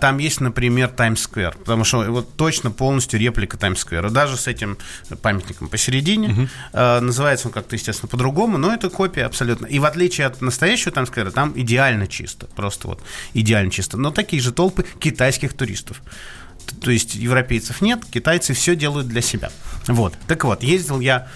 там 0.00 0.18
есть, 0.18 0.40
например, 0.40 0.88
Таймс-сквер, 0.88 1.54
потому 1.58 1.84
что 1.84 1.98
вот 2.10 2.34
точно 2.36 2.70
полностью 2.70 3.20
реплика 3.20 3.56
Таймс-сквера. 3.56 4.10
Даже 4.10 4.36
с 4.36 4.46
этим 4.46 4.78
памятником 5.22 5.68
посередине. 5.68 6.48
Э, 6.72 7.00
называется 7.00 7.48
он 7.48 7.52
как-то, 7.52 7.76
естественно, 7.76 8.08
по-другому, 8.08 8.58
но 8.58 8.72
это 8.72 8.88
копия 8.90 9.26
абсолютно. 9.26 9.66
И 9.66 9.78
в 9.78 9.84
отличие 9.84 10.26
от 10.26 10.40
настоящего 10.40 10.92
Таймс-сквера, 10.92 11.30
там 11.30 11.52
идеально 11.54 12.06
чисто. 12.06 12.46
Просто 12.56 12.88
вот 12.88 13.02
идеально 13.34 13.70
чисто. 13.70 13.96
Но 13.96 14.10
такие 14.10 14.40
же 14.42 14.52
толпы 14.52 14.77
китайских 15.00 15.54
туристов. 15.54 16.02
То 16.80 16.90
есть 16.90 17.14
европейцев 17.14 17.80
нет, 17.80 18.04
китайцы 18.10 18.52
все 18.52 18.76
делают 18.76 19.08
для 19.08 19.22
себя. 19.22 19.50
Вот. 19.86 20.14
Так 20.26 20.44
вот, 20.44 20.62
ездил 20.62 21.00
я, 21.00 21.28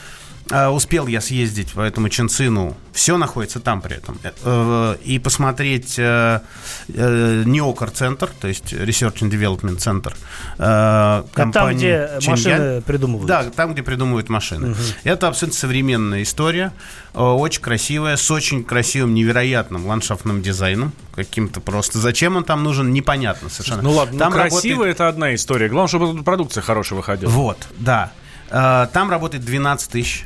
успел 0.51 1.07
я 1.07 1.21
съездить 1.21 1.73
по 1.73 1.81
этому 1.81 2.09
Ченцину, 2.09 2.77
все 2.93 3.17
находится 3.17 3.59
там 3.61 3.81
при 3.81 3.97
этом, 3.97 4.19
э, 4.23 4.33
э, 4.45 4.97
и 5.05 5.19
посмотреть 5.19 5.99
э, 5.99 6.41
э, 6.89 7.43
Неокар 7.47 7.91
центр, 7.91 8.29
то 8.41 8.49
есть 8.49 8.73
Research 8.73 9.21
and 9.21 9.31
Development 9.31 9.77
центр 9.77 10.15
э, 10.59 11.23
там, 11.35 11.51
где 11.77 12.11
Чиньян. 12.21 12.31
машины 12.31 12.83
придумывают. 12.83 13.27
Да, 13.29 13.45
там, 13.45 13.73
где 13.73 13.83
придумывают 13.83 14.29
машины. 14.29 14.75
Это 15.05 15.29
абсолютно 15.29 15.59
современная 15.59 16.23
история, 16.23 16.73
очень 17.15 17.63
красивая, 17.63 18.17
с 18.17 18.31
очень 18.31 18.65
красивым, 18.65 19.15
невероятным 19.15 19.87
ландшафтным 19.87 20.43
дизайном, 20.43 20.93
каким-то 21.15 21.61
просто. 21.61 21.99
Зачем 21.99 22.37
он 22.37 22.45
там 22.45 22.63
нужен, 22.63 22.93
непонятно 22.93 23.49
совершенно. 23.49 23.83
Ну 23.83 23.93
ладно, 23.93 24.15
ну, 24.15 24.19
Там 24.19 24.33
красиво 24.33 24.73
работает- 24.75 24.95
это 24.97 25.09
одна 25.09 25.35
история. 25.35 25.69
Главное, 25.69 25.89
чтобы 25.89 26.23
продукция 26.23 26.63
хорошая 26.63 26.97
выходила. 26.99 27.31
Вот, 27.31 27.59
да. 27.79 28.13
Э, 28.53 28.87
Там 28.93 29.11
работает 29.11 29.45
12 29.45 29.91
тысяч 29.91 30.25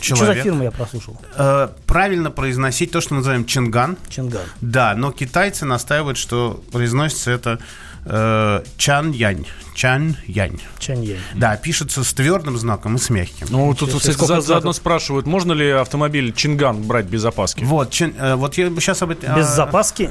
Что 0.00 0.14
за 0.16 0.20
человек. 0.26 0.44
фирму 0.44 0.62
я 0.64 0.70
прослушал? 0.70 1.20
Э, 1.36 1.68
Правильно 1.86 2.30
произносить 2.30 2.90
то, 2.92 3.00
что 3.00 3.14
мы 3.14 3.18
называем 3.18 3.44
Чинган. 3.46 3.96
Чинган. 4.08 4.42
Да, 4.60 4.94
но 4.94 5.10
китайцы 5.12 5.64
настаивают, 5.64 6.18
что 6.18 6.62
произносится 6.72 7.30
это 7.30 7.58
э, 8.04 8.62
Чан-Янь. 8.76 9.46
Чан-Янь. 9.74 10.60
Чаньянь. 10.78 11.18
Да, 11.34 11.56
пишется 11.56 12.04
с 12.04 12.12
твердым 12.14 12.56
знаком 12.58 12.94
и 12.96 12.98
с 12.98 13.10
мягким. 13.10 13.46
Ну, 13.50 13.74
тут, 13.74 13.92
кстати, 13.94 14.16
за- 14.24 14.40
заодно 14.40 14.72
спрашивают, 14.72 15.26
можно 15.26 15.52
ли 15.52 15.68
автомобиль 15.70 16.32
Чинган 16.32 16.82
брать 16.82 17.06
без 17.06 17.24
опаски? 17.24 17.64
Вот, 17.64 17.90
чин- 17.90 18.14
э, 18.18 18.34
вот 18.36 18.56
я 18.58 18.68
сейчас 18.76 19.02
об 19.02 19.10
этом... 19.10 19.34
Без 19.34 19.46
а, 19.48 19.54
запаски? 19.54 20.10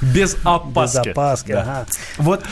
Без 0.00 0.34
Без 0.36 0.36
опаски. 0.44 1.08
запаски, 1.08 1.52
ага. 1.52 1.86
Вот 2.18 2.44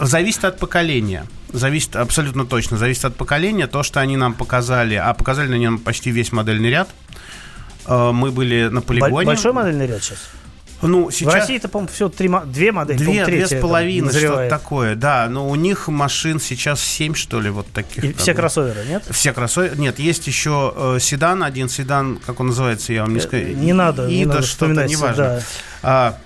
зависит 0.00 0.44
от 0.44 0.58
поколения. 0.58 1.26
Зависит 1.52 1.96
абсолютно 1.96 2.46
точно. 2.46 2.76
Зависит 2.76 3.04
от 3.04 3.16
поколения. 3.16 3.66
То, 3.66 3.82
что 3.82 4.00
они 4.00 4.16
нам 4.16 4.34
показали, 4.34 4.94
а 4.94 5.12
показали 5.14 5.54
они 5.54 5.66
нам 5.66 5.78
почти 5.78 6.10
весь 6.10 6.32
модельный 6.32 6.70
ряд. 6.70 6.88
э, 7.86 8.10
мы 8.12 8.30
были 8.30 8.68
на 8.68 8.82
полигоне. 8.82 9.26
Большой 9.26 9.52
модельный 9.52 9.86
ряд 9.86 10.02
сейчас? 10.02 10.18
Ну, 10.82 11.10
сейчас... 11.10 11.32
В 11.32 11.36
России-то, 11.36 11.68
по-моему, 11.68 11.92
все 11.92 12.08
три, 12.08 12.30
две 12.46 12.72
модели. 12.72 12.96
Две, 12.96 13.26
две 13.26 13.46
с 13.46 13.60
половиной, 13.60 14.12
что-то 14.12 14.48
такое, 14.48 14.94
да. 14.94 15.28
Но 15.28 15.48
у 15.48 15.54
них 15.54 15.88
машин 15.88 16.40
сейчас 16.40 16.80
семь, 16.80 17.14
что 17.14 17.40
ли, 17.40 17.50
вот 17.50 17.66
таких. 17.66 18.02
И 18.02 18.12
все 18.14 18.32
кроссоверы, 18.32 18.84
нет? 18.88 19.02
Все 19.10 19.32
кроссоверы. 19.32 19.76
Нет, 19.76 19.98
есть 19.98 20.26
еще 20.26 20.72
э, 20.74 20.98
седан, 21.00 21.42
один 21.42 21.68
седан, 21.68 22.18
как 22.24 22.40
он 22.40 22.48
называется, 22.48 22.92
я 22.94 23.02
вам 23.02 23.12
не 23.12 23.20
скажу. 23.20 23.44
Э, 23.44 23.52
не 23.52 23.74
надо, 23.74 24.06
не 24.06 24.22
Ида, 24.22 24.34
надо 24.34 24.46
что-то, 24.46 24.86
неважно. 24.86 25.24
да. 25.24 25.42
А, 25.82 26.18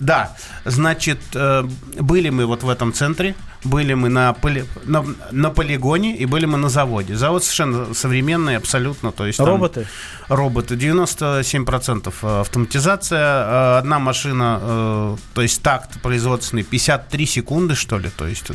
да, 0.00 0.36
значит, 0.64 1.20
э, 1.34 1.62
были 2.00 2.30
мы 2.30 2.46
вот 2.46 2.64
в 2.64 2.68
этом 2.68 2.92
центре, 2.92 3.36
были 3.64 3.94
мы 3.94 4.08
на, 4.08 4.32
поли, 4.32 4.64
на, 4.84 5.04
на 5.30 5.50
полигоне 5.50 6.16
и 6.16 6.26
были 6.26 6.46
мы 6.46 6.58
на 6.58 6.68
заводе. 6.68 7.16
Завод 7.16 7.44
совершенно 7.44 7.94
современный, 7.94 8.56
абсолютно. 8.56 9.12
То 9.12 9.26
есть 9.26 9.40
Роботы? 9.40 9.86
Роботы. 10.28 10.74
97% 10.74 12.40
автоматизация. 12.40 13.18
Э, 13.18 13.78
Одна 13.78 13.98
машина, 13.98 14.58
э, 14.60 15.16
то 15.34 15.42
есть 15.42 15.62
такт 15.62 16.00
производственный, 16.02 16.62
53 16.64 17.26
секунды, 17.26 17.74
что 17.74 17.98
ли. 17.98 18.10
То 18.10 18.26
есть, 18.26 18.50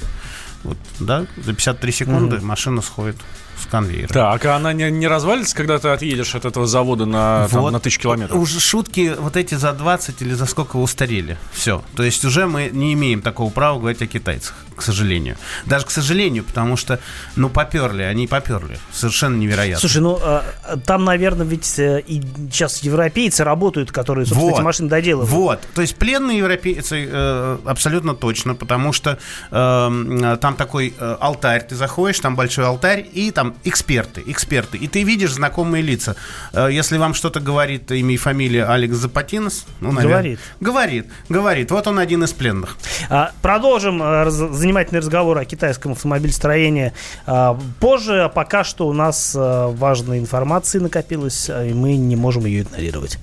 вот, 0.63 0.77
да, 0.99 1.25
за 1.37 1.53
53 1.53 1.91
секунды 1.91 2.39
машина 2.41 2.81
сходит 2.81 3.17
с 3.61 3.65
конвейера. 3.65 4.07
Так, 4.07 4.45
а 4.45 4.55
она 4.55 4.73
не, 4.73 4.89
не 4.91 5.07
развалится, 5.07 5.55
когда 5.55 5.79
ты 5.79 5.89
отъедешь 5.89 6.35
от 6.35 6.45
этого 6.45 6.67
завода 6.67 7.05
на, 7.05 7.47
там, 7.49 7.61
Вот. 7.61 7.71
на 7.71 7.79
тысячу 7.79 8.01
километров? 8.01 8.37
Уже 8.37 8.59
шутки 8.59 9.13
вот 9.17 9.35
эти 9.35 9.55
за 9.55 9.73
20 9.73 10.21
или 10.21 10.33
за 10.33 10.45
сколько 10.45 10.77
устарели. 10.77 11.37
Все. 11.51 11.83
То 11.95 12.03
есть 12.03 12.23
уже 12.25 12.45
мы 12.47 12.69
не 12.71 12.93
имеем 12.93 13.21
такого 13.21 13.49
права 13.51 13.79
говорить 13.79 14.01
о 14.01 14.07
китайцах, 14.07 14.55
к 14.75 14.81
сожалению. 14.81 15.37
Даже 15.65 15.85
к 15.85 15.91
сожалению, 15.91 16.43
потому 16.43 16.77
что, 16.77 16.99
ну, 17.35 17.49
поперли, 17.49 18.03
они 18.03 18.27
поперли. 18.27 18.79
Совершенно 18.91 19.35
невероятно. 19.35 19.79
Слушай, 19.79 20.01
ну 20.01 20.19
а, 20.21 20.43
там, 20.85 21.05
наверное, 21.05 21.45
ведь 21.45 21.79
э, 21.79 22.01
и 22.05 22.21
сейчас 22.51 22.83
европейцы 22.83 23.43
работают, 23.43 23.91
которые, 23.91 24.25
собственно, 24.25 24.51
эти 24.53 24.61
машины 24.61 24.89
доделывают. 24.89 25.31
Вот. 25.31 25.59
То 25.73 25.81
есть 25.81 25.95
пленные 25.95 26.39
европейцы 26.39 27.07
э, 27.09 27.57
абсолютно 27.65 28.15
точно, 28.15 28.55
потому 28.55 28.93
что 28.93 29.17
э, 29.51 30.37
там 30.41 30.55
такой 30.55 30.93
э, 30.97 31.17
алтарь, 31.19 31.65
ты 31.67 31.75
заходишь, 31.75 32.19
там 32.19 32.35
большой 32.35 32.65
алтарь, 32.65 33.05
и 33.11 33.31
там 33.31 33.46
эксперты, 33.63 34.23
эксперты. 34.25 34.77
И 34.77 34.87
ты 34.87 35.03
видишь 35.03 35.33
знакомые 35.33 35.81
лица. 35.83 36.15
Э, 36.53 36.69
если 36.71 36.97
вам 36.97 37.13
что-то 37.13 37.39
говорит 37.39 37.91
имя 37.91 38.13
и 38.13 38.17
фамилия 38.17 38.65
Алекс 38.65 38.95
Запатинос, 38.95 39.65
ну, 39.81 39.91
наверное, 39.91 40.17
Говорит. 40.17 40.39
Говорит, 40.59 41.05
говорит. 41.29 41.71
Вот 41.71 41.87
он 41.87 41.99
один 41.99 42.23
из 42.23 42.33
пленных. 42.33 42.77
А, 43.09 43.31
Продолжим 43.41 44.01
э, 44.01 44.23
раз- 44.23 44.33
занимательный 44.33 44.99
разговор 44.99 45.37
о 45.37 45.45
китайском 45.45 45.91
автомобилестроении 45.93 46.93
а, 47.25 47.59
позже. 47.79 48.23
А 48.23 48.29
Пока 48.29 48.63
что 48.63 48.87
у 48.87 48.93
нас 48.93 49.35
э, 49.35 49.67
важной 49.71 50.19
информации 50.19 50.79
накопилось, 50.79 51.49
а, 51.49 51.65
и 51.65 51.73
мы 51.73 51.95
не 51.95 52.15
можем 52.15 52.45
ее 52.45 52.61
игнорировать. 52.61 53.19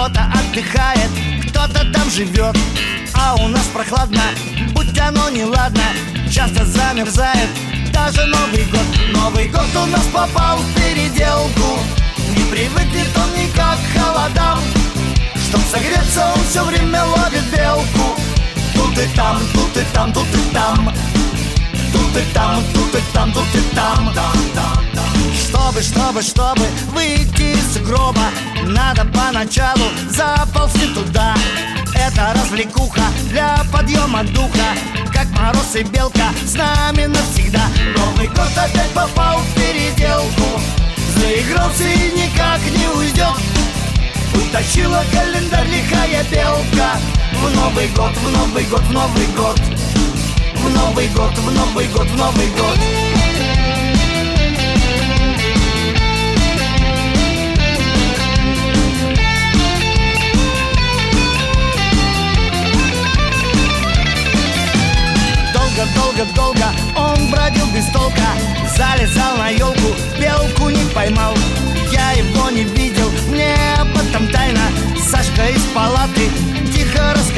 Кто-то 0.00 0.32
отдыхает, 0.32 1.10
кто-то 1.50 1.84
там 1.92 2.10
живет 2.10 2.56
А 3.12 3.34
у 3.34 3.48
нас 3.48 3.66
прохладно, 3.66 4.22
будь 4.72 4.98
оно 4.98 5.28
неладно 5.28 5.82
Часто 6.32 6.64
замерзает 6.64 7.50
даже 7.92 8.24
Новый 8.24 8.64
год. 8.72 8.80
Новый 9.12 9.48
год 9.48 9.66
у 9.76 9.84
нас 9.90 10.06
попал 10.06 10.56
в 10.56 10.74
переделку 10.74 11.80
Не 12.34 12.44
привыкнет 12.50 13.08
он 13.14 13.44
никак 13.44 13.76
к 13.76 13.98
холодам. 13.98 14.60
Чтоб 15.34 15.60
согреться, 15.70 16.32
он 16.34 16.44
все 16.48 16.64
время 16.64 17.04
ловит 17.04 17.44
белку. 17.54 18.18
Тут 18.74 18.96
и 18.96 19.06
там, 19.14 19.38
тут 19.52 19.76
и 19.76 19.84
там, 19.92 20.12
тут 20.14 20.34
и 20.34 20.54
там. 20.54 20.94
Тут 21.92 22.16
и 22.16 22.32
там, 22.32 22.64
тут 22.72 22.94
и 22.94 23.02
там, 23.12 23.32
тут 23.32 23.54
и 23.54 23.74
там 23.76 24.14
Чтобы, 25.50 25.82
чтобы, 25.82 26.22
чтобы 26.22 26.62
выйти 26.92 27.54
из 27.58 27.78
гроба 27.78 28.22
Надо 28.66 29.04
поначалу 29.06 29.82
заползти 30.08 30.86
туда. 30.94 31.34
Это 31.92 32.32
развлекуха 32.36 33.02
для 33.30 33.58
подъема 33.72 34.22
духа. 34.22 34.76
Как 35.12 35.26
мороз 35.30 35.74
и 35.74 35.82
белка 35.82 36.28
с 36.46 36.54
нами 36.54 37.06
навсегда. 37.06 37.62
Новый 37.96 38.28
год 38.28 38.50
опять 38.56 38.90
попал 38.90 39.40
в 39.40 39.54
переделку. 39.54 40.60
Заигрался 41.16 41.82
и 41.82 42.12
никак 42.12 42.60
не 42.70 42.86
уйдет. 42.86 43.40
Утащила 44.32 45.02
календарь 45.12 45.66
лихая 45.66 46.24
белка. 46.30 46.96
В 47.32 47.56
Новый 47.56 47.88
год, 47.88 48.12
в 48.16 48.30
Новый 48.30 48.64
год, 48.66 48.82
в 48.82 48.92
Новый 48.92 49.26
год. 49.36 49.60
В 50.54 50.70
Новый 50.76 51.08
год, 51.08 51.36
в 51.36 51.52
Новый 51.52 51.88
год, 51.88 52.06
в 52.06 52.16
Новый 52.16 52.46
год 52.50 52.99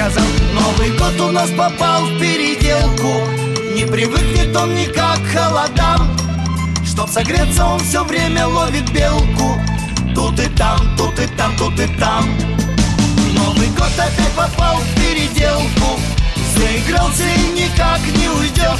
рассказал 0.02 0.24
Новый 0.54 0.90
год 0.96 1.20
у 1.20 1.30
нас 1.30 1.50
попал 1.50 2.04
в 2.06 2.18
переделку. 2.18 3.28
Не 3.74 3.84
привыкнет 3.84 4.54
он 4.56 4.74
никак 4.74 5.18
к 5.22 5.36
холодам. 5.36 6.16
Чтоб 6.84 7.08
согреться, 7.08 7.64
он 7.64 7.80
все 7.80 8.04
время 8.04 8.46
ловит 8.46 8.90
белку. 8.92 9.60
Тут 10.14 10.38
и 10.40 10.48
там, 10.50 10.78
тут 10.96 11.18
и 11.18 11.26
там, 11.36 11.56
тут 11.56 11.78
и 11.80 11.86
там 11.98 12.28
Новый 13.34 13.68
год 13.68 13.92
опять 13.96 14.32
попал 14.36 14.76
в 14.76 14.94
переделку. 15.00 16.00
Заигрался 16.54 17.24
и 17.24 17.62
никак 17.62 18.00
не 18.18 18.28
уйдет 18.28 18.78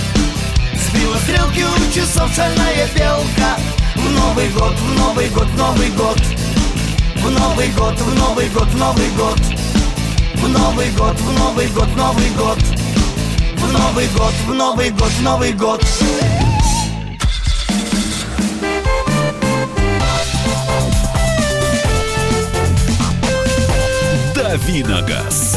Сбила 0.75 1.17
стрелки 1.17 1.65
у 1.65 1.93
часов 1.93 2.35
шальная 2.35 2.87
белка. 2.95 3.57
В 3.97 4.11
Новый 4.11 4.49
год, 4.51 4.75
в 4.75 4.99
Новый 4.99 5.29
год, 5.31 5.47
в 5.47 5.57
Новый 5.57 5.91
год. 5.91 6.21
В 7.17 7.31
Новый 7.31 7.69
год, 7.69 7.99
в 7.99 8.19
Новый 8.19 8.49
год, 8.51 8.69
в 8.69 8.77
Новый 8.77 9.11
год 9.17 9.39
Новый 10.53 10.91
год, 10.93 11.17
в 11.19 11.38
Новый 11.38 11.67
год, 11.69 11.88
Новый 11.97 12.31
год 12.37 12.59
В 13.57 13.73
Новый 13.73 14.07
год, 14.17 14.33
в 14.47 14.55
Новый 14.55 14.91
год, 14.91 15.12
Новый 15.23 15.53
год 15.53 15.83
Давиногаз. 24.35 25.57